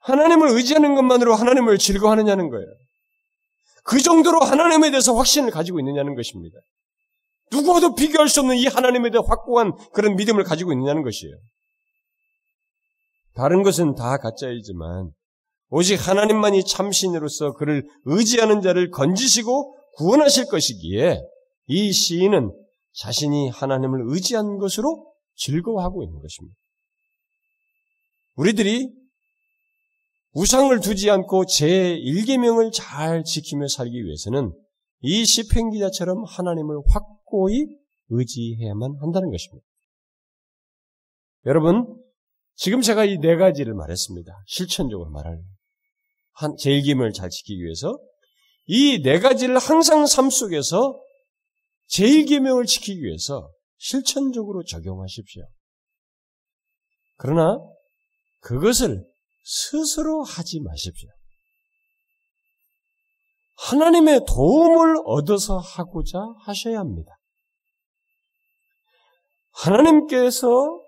하나님을 0.00 0.48
의지하는 0.48 0.94
것만으로 0.94 1.34
하나님을 1.34 1.78
즐거워하느냐는 1.78 2.50
거예요. 2.50 2.66
그 3.84 4.00
정도로 4.00 4.40
하나님에 4.40 4.90
대해서 4.90 5.14
확신을 5.14 5.50
가지고 5.50 5.80
있느냐는 5.80 6.14
것입니다. 6.14 6.58
누구와도 7.52 7.94
비교할 7.94 8.28
수 8.28 8.40
없는 8.40 8.56
이 8.56 8.66
하나님에 8.66 9.10
대해 9.10 9.22
확고한 9.26 9.72
그런 9.92 10.16
믿음을 10.16 10.44
가지고 10.44 10.72
있느냐는 10.72 11.02
것이에요. 11.02 11.34
다른 13.34 13.62
것은 13.62 13.94
다 13.94 14.16
가짜이지만 14.16 15.10
오직 15.68 15.96
하나님만이 15.96 16.64
참신으로서 16.64 17.54
그를 17.54 17.86
의지하는 18.04 18.62
자를 18.62 18.90
건지시고 18.90 19.76
구원하실 19.96 20.46
것이기에 20.46 21.20
이 21.66 21.92
시인은 21.92 22.50
자신이 22.92 23.50
하나님을 23.50 24.02
의지한 24.06 24.58
것으로 24.58 25.12
즐거워하고 25.36 26.02
있는 26.02 26.20
것입니다. 26.20 26.56
우리들이 28.36 28.88
우상을 30.32 30.80
두지 30.80 31.10
않고 31.10 31.46
제 31.46 31.96
1계명을 31.96 32.72
잘 32.72 33.22
지키며 33.24 33.68
살기 33.68 34.04
위해서는 34.04 34.52
이 35.00 35.24
시편 35.24 35.70
기자처럼 35.70 36.24
하나님을 36.24 36.78
확고히 36.88 37.66
의지해야만 38.08 38.96
한다는 39.00 39.30
것입니다. 39.30 39.64
여러분, 41.46 42.00
지금 42.56 42.80
제가 42.80 43.04
이 43.04 43.18
네 43.18 43.36
가지를 43.36 43.74
말했습니다. 43.74 44.32
실천적으로 44.46 45.10
말할 45.10 45.40
제1계명을 46.58 47.12
잘 47.14 47.30
지키기 47.30 47.62
위해서 47.62 47.96
이 48.66 49.02
네 49.02 49.20
가지를 49.20 49.58
항상 49.58 50.06
삶 50.06 50.30
속에서 50.30 51.00
제1계명을 51.90 52.66
지키기 52.66 53.02
위해서 53.02 53.50
실천적으로 53.78 54.64
적용하십시오. 54.64 55.44
그러나 57.16 57.58
그것을 58.40 59.04
스스로 59.44 60.22
하지 60.22 60.60
마십시오. 60.60 61.08
하나님의 63.56 64.20
도움을 64.26 64.96
얻어서 65.04 65.58
하고자 65.58 66.18
하셔야 66.40 66.78
합니다. 66.80 67.12
하나님께서 69.52 70.80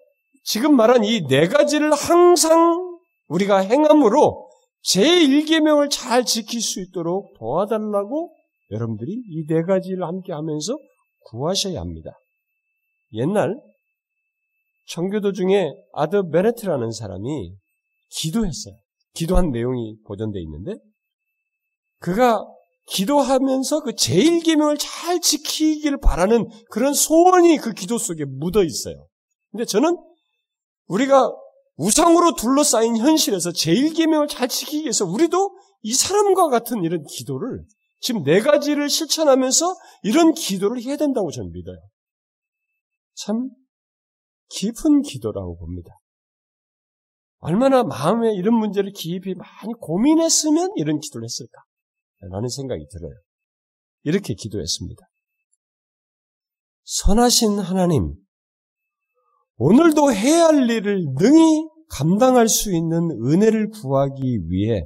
지금 0.43 0.77
말한 0.77 1.05
이 1.05 1.27
네 1.27 1.49
가지를 1.49 1.93
항상 1.95 2.99
우리가 3.29 3.59
행함으로 3.59 4.49
제1계명을 4.85 5.91
잘 5.91 6.25
지킬 6.25 6.61
수 6.61 6.81
있도록 6.81 7.35
도와달라고 7.39 8.35
여러분들이 8.71 9.13
이 9.13 9.47
네 9.47 9.63
가지를 9.63 10.05
함께 10.05 10.33
하면서 10.33 10.77
구하셔야 11.21 11.81
합니다. 11.81 12.13
옛날 13.13 13.57
청교도 14.89 15.33
중에 15.33 15.73
아드 15.93 16.29
베네트라는 16.31 16.91
사람이 16.91 17.55
기도했어요. 18.11 18.75
기도한 19.15 19.51
내용이 19.51 19.97
보존되어 20.07 20.41
있는데 20.43 20.75
그가 21.99 22.45
기도하면서 22.89 23.81
그 23.81 23.95
제일 23.97 24.43
계명을 24.43 24.79
잘 24.79 25.21
지키기를 25.21 25.99
바라는 25.99 26.49
그런 26.71 26.95
소원이 26.95 27.57
그 27.59 27.73
기도 27.73 27.99
속에 27.99 28.25
묻어 28.25 28.63
있어요. 28.63 29.07
근데 29.51 29.65
저는 29.65 29.97
우리가 30.87 31.33
우상으로 31.77 32.37
둘러싸인 32.37 32.97
현실에서 32.97 33.53
제일 33.53 33.93
계명을 33.93 34.29
잘 34.29 34.49
지키기 34.49 34.83
위해서 34.83 35.05
우리도 35.05 35.59
이 35.83 35.95
사람과 35.95 36.49
같은 36.49 36.85
이런 36.85 37.03
기도를 37.05 37.65
지금 37.99 38.23
네 38.23 38.41
가지를 38.41 38.89
실천하면서 38.89 39.75
이런 40.03 40.33
기도를 40.33 40.83
해야 40.83 40.97
된다고 40.97 41.31
저는 41.31 41.51
믿어요. 41.53 41.79
참 43.15 43.51
깊은 44.49 45.03
기도라고 45.03 45.57
봅니다. 45.57 45.91
얼마나 47.39 47.83
마음에 47.83 48.35
이런 48.35 48.55
문제를 48.55 48.93
깊이 48.93 49.35
많이 49.35 49.73
고민했으면 49.81 50.71
이런 50.77 50.99
기도를 50.99 51.25
했을까? 51.25 51.63
라는 52.31 52.49
생각이 52.49 52.87
들어요. 52.91 53.15
이렇게 54.03 54.35
기도했습니다. 54.35 55.07
선하신 56.85 57.59
하나님, 57.59 58.15
오늘도 59.57 60.13
해야 60.13 60.47
할 60.47 60.71
일을 60.71 61.05
능히 61.19 61.69
감당할 61.91 62.49
수 62.49 62.75
있는 62.75 63.11
은혜를 63.11 63.71
구하기 63.71 64.49
위해 64.49 64.85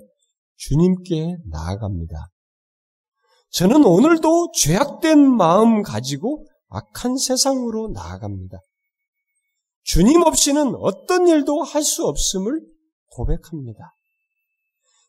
주님께 0.57 1.37
나아갑니다. 1.51 2.31
저는 3.51 3.84
오늘도 3.84 4.53
죄악된 4.53 5.18
마음 5.18 5.82
가지고 5.82 6.46
악한 6.68 7.16
세상으로 7.16 7.88
나아갑니다. 7.88 8.59
주님 9.82 10.22
없이는 10.22 10.74
어떤 10.76 11.26
일도 11.26 11.62
할 11.62 11.82
수 11.82 12.07
없음을 12.07 12.61
고백합니다. 13.09 13.94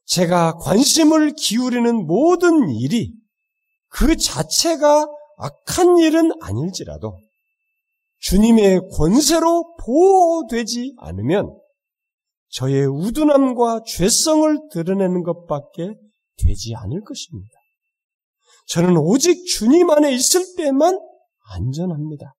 제가 0.05 0.57
관심을 0.57 1.33
기울이는 1.35 2.07
모든 2.07 2.69
일이 2.69 3.13
그 3.87 4.15
자체가 4.17 5.07
악한 5.37 5.97
일은 5.99 6.31
아닐지라도 6.41 7.19
주님의 8.19 8.89
권세로 8.97 9.75
보호되지 9.77 10.95
않으면 10.97 11.55
저의 12.49 12.85
우둔함과 12.85 13.83
죄성을 13.85 14.69
드러내는 14.71 15.23
것밖에 15.23 15.93
되지 16.37 16.73
않을 16.75 17.01
것입니다. 17.03 17.50
저는 18.71 18.95
오직 18.95 19.45
주님 19.47 19.89
안에 19.89 20.13
있을 20.13 20.55
때만 20.55 20.97
안전합니다. 21.53 22.33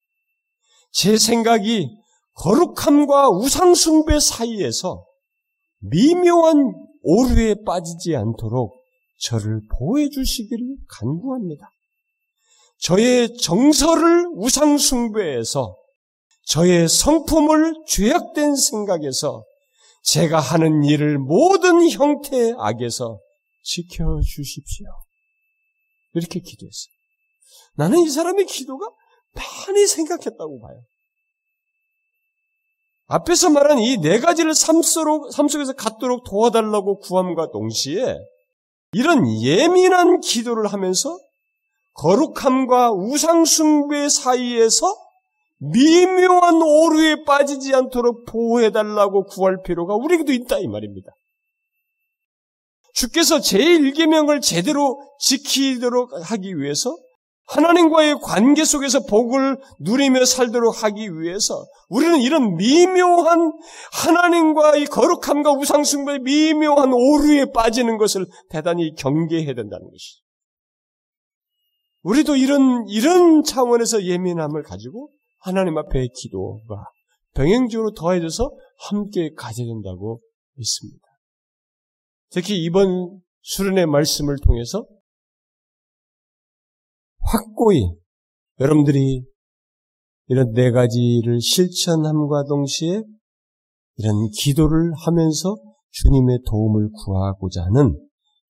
제 0.91 1.19
생각이 1.19 1.91
거룩함과 2.37 3.29
우상숭배 3.29 4.19
사이에서 4.19 5.05
미묘한 5.81 6.73
오류에 7.03 7.57
빠지지 7.67 8.17
않도록 8.17 8.73
저를 9.21 9.61
보호해 9.69 10.09
주시기를 10.09 10.77
간구합니다. 10.89 11.69
저의 12.79 13.37
정서를 13.37 14.29
우상숭배해서 14.35 15.77
저의 16.47 16.89
성품을 16.89 17.75
죄악된 17.87 18.57
생각에서 18.57 19.45
제가 20.05 20.41
하는 20.41 20.83
일을 20.83 21.19
모든 21.19 21.91
형태의 21.91 22.55
악에서 22.57 23.21
지켜 23.63 24.19
주십시오. 24.25 24.87
이렇게 26.15 26.41
기도했어요. 26.41 26.93
나는 27.77 27.99
이 28.01 28.09
사람의 28.09 28.47
기도가 28.47 28.87
많이 29.35 29.87
생각했다고 29.87 30.61
봐요. 30.61 30.83
앞에서 33.07 33.51
말한 33.51 33.79
이 33.79 33.99
네 33.99 34.19
가지를 34.21 34.55
삶, 34.55 34.81
삶 34.83 35.49
속에서 35.49 35.73
갖도록 35.75 36.25
도와달라고 36.25 36.99
구함과 37.01 37.51
동시에 37.51 38.17
이런 38.93 39.27
예민한 39.43 40.21
기도를 40.21 40.67
하면서 40.73 41.19
거룩함과 41.95 42.93
우상숭배 42.93 44.09
사이에서 44.09 44.87
미묘한 45.59 46.61
오류에 46.63 47.25
빠지지 47.25 47.75
않도록 47.75 48.25
보호해달라고 48.27 49.25
구할 49.27 49.63
필요가 49.63 49.95
우리에게도 49.95 50.33
있다 50.33 50.59
이 50.59 50.67
말입니다. 50.67 51.13
주께서 52.93 53.39
제1계명을 53.39 54.43
제대로 54.43 55.01
지키도록 55.19 56.11
하기 56.31 56.57
위해서 56.59 56.97
하나님과의 57.47 58.21
관계 58.23 58.65
속에서 58.65 59.05
복을 59.05 59.59
누리며 59.81 60.25
살도록 60.25 60.85
하기 60.85 61.19
위해서 61.19 61.67
우리는 61.89 62.21
이런 62.21 62.57
미묘한 62.57 63.53
하나님과의 63.93 64.87
거룩함과 64.87 65.53
우상숭배의 65.53 66.21
미묘한 66.21 66.93
오류에 66.93 67.53
빠지는 67.53 67.99
것을 67.99 68.27
대단히 68.49 68.95
경계해야 68.95 69.55
된다는 69.55 69.91
것이죠. 69.91 70.23
우리도 72.03 72.37
이런 72.37 72.87
이런 72.89 73.43
차원에서 73.43 74.05
예민함을 74.05 74.63
가지고 74.63 75.11
하나님 75.41 75.77
앞에 75.79 76.09
기도가 76.15 76.85
병행적으로 77.35 77.93
더해져서 77.93 78.51
함께 78.89 79.33
가져야 79.37 79.67
된다고 79.67 80.21
믿습니다. 80.55 81.12
특히 82.33 82.63
이번 82.65 83.21
수련의 83.43 83.87
말씀을 83.87 84.37
통해서 84.43 84.87
확고히 87.19 87.91
여러분들이 88.59 89.25
이런 90.29 90.53
네 90.53 90.71
가지를 90.71 91.41
실천함과 91.41 92.45
동시에 92.49 93.03
이런 93.97 94.31
기도를 94.31 94.93
하면서 94.97 95.57
주님의 95.91 96.39
도움을 96.47 96.91
구하고자 96.93 97.65
하는 97.65 97.99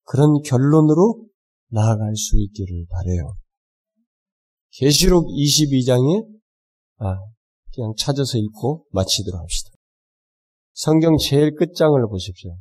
그런 0.05 0.41
결론으로 0.43 1.27
나아갈 1.69 2.15
수 2.15 2.39
있기를 2.39 2.87
바래요. 2.89 3.35
계시록 4.71 5.27
22장에 5.27 6.27
아, 6.99 7.17
그냥 7.75 7.95
찾아서 7.99 8.39
읽고 8.39 8.87
마치도록 8.93 9.41
합시다. 9.41 9.71
성경 10.73 11.17
제일 11.19 11.57
끝장을 11.57 12.01
보십시오. 12.09 12.57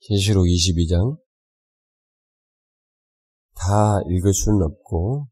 계시록 0.00 0.46
22장 0.46 1.16
다 3.54 4.00
읽을 4.08 4.32
수는 4.32 4.62
없고 4.62 5.26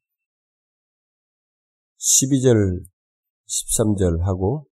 12절, 1.99 2.85
13절 3.47 4.21
하고 4.23 4.67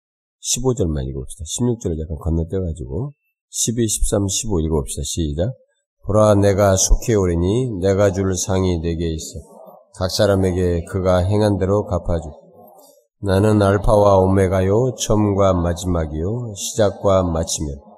15절만 0.42 1.08
읽어봅시다. 1.08 1.44
16절을 1.44 2.00
약간 2.02 2.18
건너뛰어가지고 2.18 3.12
12, 3.50 3.88
13, 3.88 4.28
15 4.28 4.62
읽어봅시다. 4.62 5.02
시작. 5.04 5.54
보라 6.06 6.36
내가 6.36 6.76
속해 6.76 7.14
오리니 7.16 7.80
내가 7.82 8.12
줄 8.12 8.36
상이 8.36 8.80
내게 8.80 9.14
있어. 9.14 9.40
각 9.98 10.10
사람에게 10.10 10.86
그가 10.86 11.18
행한 11.18 11.58
대로 11.58 11.86
갚아주. 11.86 12.30
나는 13.22 13.62
알파와 13.62 14.18
오메가요, 14.20 14.96
처음과 14.96 15.54
마지막이요, 15.54 16.54
시작과 16.56 17.24
마치며, 17.24 17.89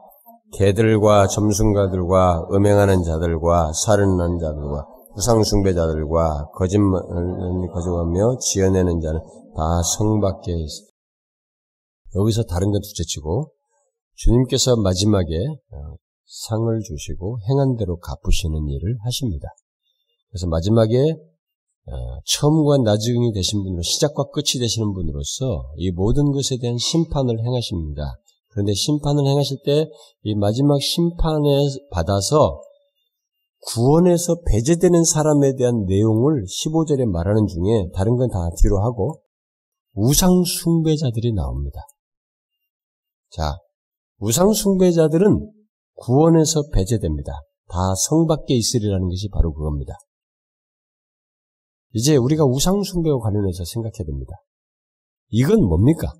개들과 0.53 1.27
점순가들과 1.27 2.47
음행하는 2.51 3.03
자들과 3.03 3.71
살인하는 3.73 4.39
자들과 4.39 4.87
우상숭배자들과 5.15 6.49
거짓말을 6.53 7.67
거듭하며 7.73 8.37
지어내는 8.39 8.99
자는 9.01 9.19
다 9.55 9.81
성 9.83 10.19
밖에 10.21 10.51
있어. 10.53 10.83
여기서 12.15 12.43
다른 12.43 12.71
건 12.71 12.81
둘째치고 12.81 13.51
주님께서 14.15 14.75
마지막에 14.77 15.35
어, 15.71 15.95
상을 16.25 16.79
주시고 16.81 17.39
행한 17.49 17.75
대로 17.77 17.97
갚으시는 17.97 18.67
일을 18.67 18.97
하십니다. 19.03 19.47
그래서 20.29 20.47
마지막에 20.47 20.97
어, 21.87 21.93
처음과 22.25 22.77
나중이 22.83 23.33
되신 23.33 23.63
분으로 23.63 23.81
시작과 23.81 24.25
끝이 24.31 24.59
되시는 24.59 24.93
분으로서 24.93 25.71
이 25.77 25.91
모든 25.91 26.31
것에 26.31 26.57
대한 26.61 26.77
심판을 26.77 27.39
행하십니다. 27.39 28.03
그런데 28.51 28.73
심판을 28.73 29.25
행하실 29.25 29.57
때 29.65 29.85
이 30.23 30.35
마지막 30.35 30.79
심판에 30.81 31.61
받아서 31.91 32.61
구원에서 33.63 34.41
배제되는 34.45 35.03
사람에 35.03 35.55
대한 35.55 35.85
내용을 35.85 36.43
15절에 36.45 37.05
말하는 37.05 37.47
중에 37.47 37.89
다른 37.93 38.15
건 38.15 38.29
다 38.29 38.37
뒤로 38.61 38.81
하고 38.81 39.21
우상 39.93 40.43
숭배자들이 40.43 41.33
나옵니다. 41.33 41.79
자, 43.29 43.57
우상 44.19 44.53
숭배자들은 44.53 45.51
구원에서 45.95 46.63
배제됩니다. 46.73 47.31
다 47.67 47.93
성 47.95 48.25
밖에 48.27 48.55
있으리라는 48.55 49.07
것이 49.07 49.29
바로 49.29 49.53
그겁니다. 49.53 49.93
이제 51.93 52.15
우리가 52.15 52.45
우상 52.45 52.83
숭배와 52.83 53.19
관련해서 53.19 53.63
생각해야 53.65 54.05
됩니다. 54.05 54.33
이건 55.29 55.63
뭡니까? 55.65 56.13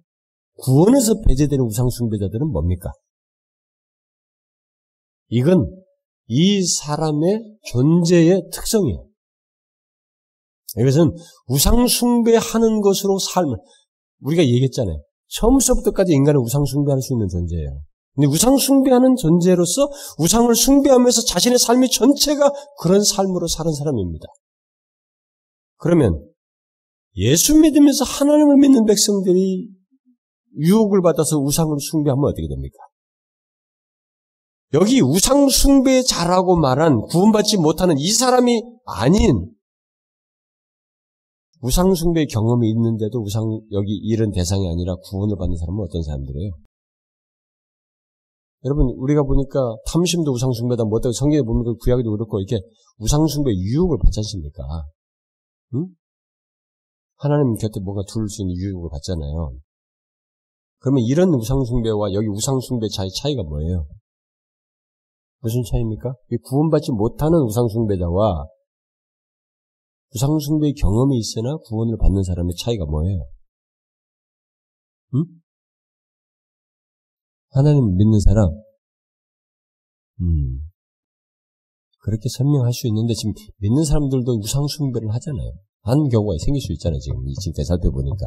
구원에서 0.62 1.22
배제되는 1.28 1.64
우상 1.66 1.89
숭배자들은 1.89 2.51
뭡니까? 2.51 2.91
이건 5.30 5.66
이 6.28 6.64
사람의 6.64 7.57
존재의 7.64 8.49
특성이에요. 8.53 9.07
이것은 10.78 11.12
우상숭배하는 11.47 12.82
것으로 12.82 13.18
삶을, 13.20 13.57
우리가 14.22 14.43
얘기했잖아요. 14.43 15.01
처음부터까지 15.28 16.14
인간은 16.14 16.39
우상숭배할 16.41 17.01
수 17.01 17.14
있는 17.14 17.28
존재예요. 17.28 17.82
근데 18.16 18.28
우상숭배하는 18.28 19.16
존재로서 19.16 19.89
우상을 20.20 20.53
숭배하면서 20.53 21.22
자신의 21.24 21.59
삶이 21.59 21.89
전체가 21.89 22.51
그런 22.80 23.03
삶으로 23.03 23.47
사는 23.47 23.74
사람입니다. 23.74 24.28
그러면 25.78 26.30
예수 27.16 27.57
믿으면서 27.57 28.03
하나님을 28.05 28.57
믿는 28.57 28.86
백성들이 28.86 29.70
유혹을 30.58 31.02
받아서 31.02 31.38
우상을 31.38 31.76
숭배하면 31.80 32.26
어떻게 32.26 32.47
됩니까? 32.47 32.78
여기 34.74 35.02
우상 35.02 35.49
숭배 35.49 36.02
잘하고 36.02 36.56
말한 36.56 37.02
구원받지 37.02 37.58
못하는 37.58 37.97
이 37.97 38.10
사람이 38.10 38.62
아닌 38.86 39.54
우상 41.62 41.93
숭배 41.93 42.26
경험이 42.26 42.70
있는데도 42.72 43.22
우상 43.22 43.43
여기 43.72 43.91
이런 44.04 44.32
대상이 44.32 44.68
아니라 44.70 44.95
구원을 44.95 45.36
받는 45.38 45.56
사람은 45.58 45.84
어떤 45.84 46.02
사람들이에요? 46.02 46.52
여러분 48.64 48.88
우리가 48.97 49.24
보니까 49.24 49.60
탐심도 49.91 50.32
우상 50.32 50.52
숭배다 50.54 50.86
뭐다 50.86 51.10
성경에 51.12 51.41
보면 51.41 51.64
그 51.64 51.76
구약에도 51.78 52.12
그렇고 52.12 52.39
이렇게 52.39 52.64
우상 52.97 53.28
숭배 53.28 53.52
유혹을 53.52 53.97
받지 54.04 54.20
않습니까? 54.20 54.64
응? 55.76 55.88
하나님 57.18 57.56
곁에 57.56 57.80
뭐가 57.84 58.02
둘 58.08 58.30
수 58.30 58.43
있는 58.43 58.56
유혹을 58.56 58.89
받잖아요. 58.89 59.54
그러면 60.82 61.04
이런 61.06 61.30
우상숭배와 61.30 62.12
여기 62.14 62.28
우상숭배 62.28 62.88
차이 62.90 63.08
차이가 63.12 63.44
뭐예요? 63.44 63.88
무슨 65.40 65.62
차이입니까? 65.64 66.14
구원받지 66.44 66.92
못하는 66.92 67.38
우상숭배자와 67.40 68.48
우상숭배의 70.16 70.74
경험이 70.74 71.20
있으나 71.20 71.56
구원을 71.58 71.98
받는 71.98 72.24
사람의 72.24 72.56
차이가 72.56 72.86
뭐예요? 72.86 73.28
응? 75.16 75.26
하나님 77.52 77.96
믿는 77.96 78.20
사람, 78.20 78.50
음, 80.22 80.62
그렇게 82.00 82.28
설명할 82.28 82.74
수 82.74 82.88
있는데 82.88 83.14
지금 83.14 83.34
믿는 83.58 83.84
사람들도 83.84 84.32
우상숭배를 84.40 85.14
하잖아요. 85.14 85.52
한 85.82 86.10
경우가 86.10 86.36
생길 86.44 86.60
수 86.62 86.74
있잖아요. 86.74 87.00
지금 87.00 87.28
이 87.28 87.34
지금 87.36 87.64
살펴 87.64 87.92
보니까. 87.92 88.26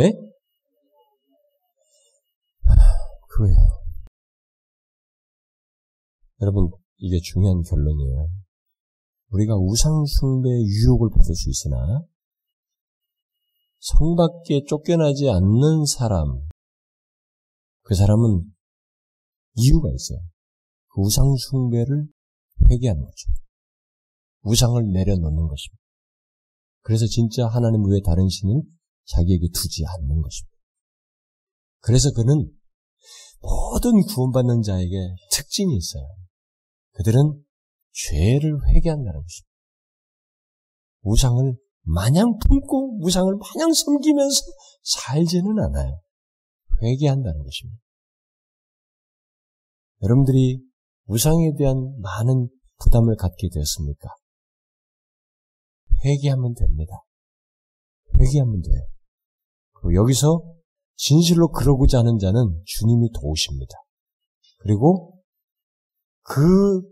예? 0.00 0.12
그거예요. 3.28 3.56
여러분, 6.40 6.70
이게 6.98 7.18
중요한 7.20 7.62
결론이에요. 7.62 8.30
우리가 9.30 9.56
우상숭배의 9.56 10.64
유혹을 10.66 11.10
받을 11.10 11.34
수 11.34 11.50
있으나, 11.50 12.04
성 13.80 14.14
밖에 14.16 14.62
쫓겨나지 14.66 15.28
않는 15.28 15.84
사람, 15.86 16.46
그 17.82 17.94
사람은 17.94 18.52
이유가 19.54 19.90
있어요. 19.92 20.20
그 20.88 21.00
우상숭배를 21.00 22.06
회개하는 22.70 23.02
거죠. 23.02 23.30
우상을 24.42 24.92
내려놓는 24.92 25.48
것입니다. 25.48 25.82
그래서 26.82 27.06
진짜 27.06 27.46
하나님 27.48 27.84
외에 27.88 28.00
다른 28.04 28.28
신을 28.28 28.62
자기에게 29.08 29.48
두지 29.52 29.84
않는 29.86 30.20
것입니다. 30.20 30.56
그래서 31.80 32.10
그는 32.12 32.50
모든 33.40 34.02
구원받는 34.02 34.62
자에게 34.62 34.94
특징이 35.32 35.76
있어요. 35.76 36.04
그들은 36.92 37.44
죄를 37.92 38.58
회개한다는 38.68 39.20
것입니다. 39.22 39.48
우상을 41.02 41.56
마냥 41.82 42.36
품고 42.38 42.98
우상을 43.02 43.32
마냥 43.34 43.72
섬기면서 43.72 44.42
살지는 44.82 45.58
않아요. 45.58 46.00
회개한다는 46.82 47.42
것입니다. 47.42 47.80
여러분들이 50.02 50.62
우상에 51.06 51.54
대한 51.56 51.98
많은 52.00 52.48
부담을 52.78 53.16
갖게 53.16 53.48
되었습니까? 53.52 54.08
회개하면 56.04 56.54
됩니다. 56.54 57.04
회개하면 58.20 58.62
돼요. 58.62 58.97
그리고 59.88 59.94
여기서 59.94 60.42
진실로 60.96 61.48
그러고자 61.48 61.98
하는 61.98 62.18
자는 62.18 62.62
주님이 62.66 63.10
도우십니다. 63.12 63.74
그리고 64.58 65.14
그 66.22 66.82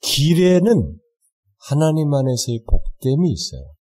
길에는 0.00 0.98
하나님 1.58 2.12
안에서의 2.12 2.64
복됨이 2.66 3.30
있어요. 3.30 3.72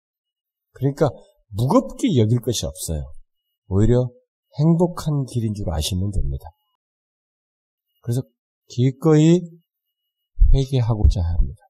그러니까 0.71 1.09
무겁게 1.47 2.15
여길 2.17 2.41
것이 2.41 2.65
없어요. 2.65 3.11
오히려 3.67 4.09
행복한 4.59 5.25
길인 5.25 5.53
줄 5.53 5.69
아시면 5.71 6.11
됩니다. 6.11 6.45
그래서 8.01 8.21
기꺼이 8.67 9.41
회개하고자 10.53 11.21
합니다. 11.21 11.61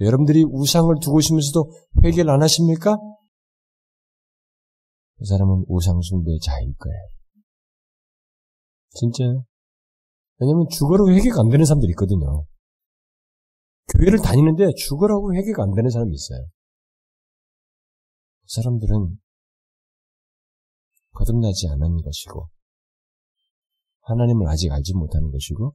여러분들이 0.00 0.44
우상을 0.44 0.94
두고 1.00 1.18
있으면서도 1.20 1.72
회개를 2.04 2.30
안 2.30 2.42
하십니까? 2.42 2.96
그 5.18 5.24
사람은 5.24 5.64
우상숭배의 5.68 6.38
자일 6.40 6.74
거예요. 6.76 7.08
진짜요? 8.90 9.44
왜냐면 10.38 10.66
죽어라고 10.70 11.12
회개가 11.12 11.40
안 11.40 11.48
되는 11.50 11.64
사람들이 11.64 11.90
있거든요. 11.90 12.44
교회를 13.94 14.20
다니는데 14.20 14.72
죽어라고 14.76 15.34
회개가 15.34 15.62
안 15.62 15.74
되는 15.74 15.90
사람이 15.90 16.12
있어요. 16.14 16.46
그 18.40 18.46
사람들은 18.46 19.18
거듭나지 21.12 21.68
않은 21.68 22.02
것이고, 22.02 22.48
하나님을 24.02 24.48
아직 24.48 24.70
알지 24.70 24.94
못하는 24.94 25.30
것이고, 25.30 25.74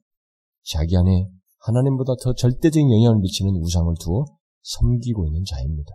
자기 0.64 0.96
안에 0.96 1.28
하나님보다 1.60 2.14
더 2.24 2.34
절대적인 2.34 2.92
영향을 2.92 3.20
미치는 3.20 3.56
우상을 3.62 3.94
두어 4.00 4.26
섬기고 4.62 5.28
있는 5.28 5.44
자입니다. 5.44 5.92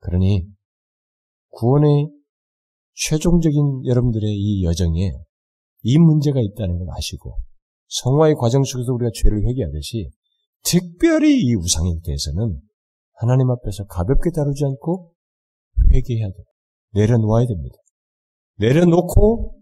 그러니 0.00 0.46
구원의 1.54 2.10
최종적인 2.94 3.86
여러분들의 3.86 4.30
이 4.30 4.64
여정에 4.64 5.12
이 5.82 5.98
문제가 5.98 6.40
있다는 6.40 6.78
걸 6.78 6.88
아시고 6.96 7.38
성화의 7.88 8.34
과정 8.36 8.64
속에서 8.64 8.92
우리가 8.92 9.10
죄를 9.14 9.46
회개하듯이 9.46 10.10
특별히 10.64 11.40
이 11.40 11.54
우상에 11.54 11.90
대해서는 12.04 12.60
하나님 13.12 13.50
앞에서 13.50 13.84
가볍게 13.86 14.30
다루지 14.34 14.64
않고 14.64 15.12
회개해야 15.92 16.28
돼요. 16.28 16.44
내려놓아야 16.94 17.46
됩니다. 17.46 17.76
내려놓고 18.56 19.60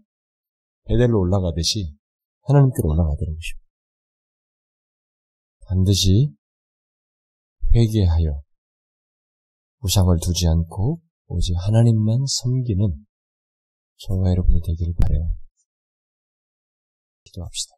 베델로 0.85 1.19
올라가듯이 1.19 1.95
하나님께로 2.41 2.89
올라가야 2.89 3.15
되는 3.19 3.35
것입니다. 3.35 3.63
반드시 5.67 6.33
회개하여 7.73 8.41
우상을 9.81 10.17
두지 10.21 10.47
않고 10.47 11.01
오직 11.33 11.55
하나님만 11.55 12.25
섬기는 12.27 13.07
저와 13.97 14.29
여러분이 14.29 14.61
되기를 14.61 14.93
바래요. 15.01 15.35
기도합시다. 17.23 17.75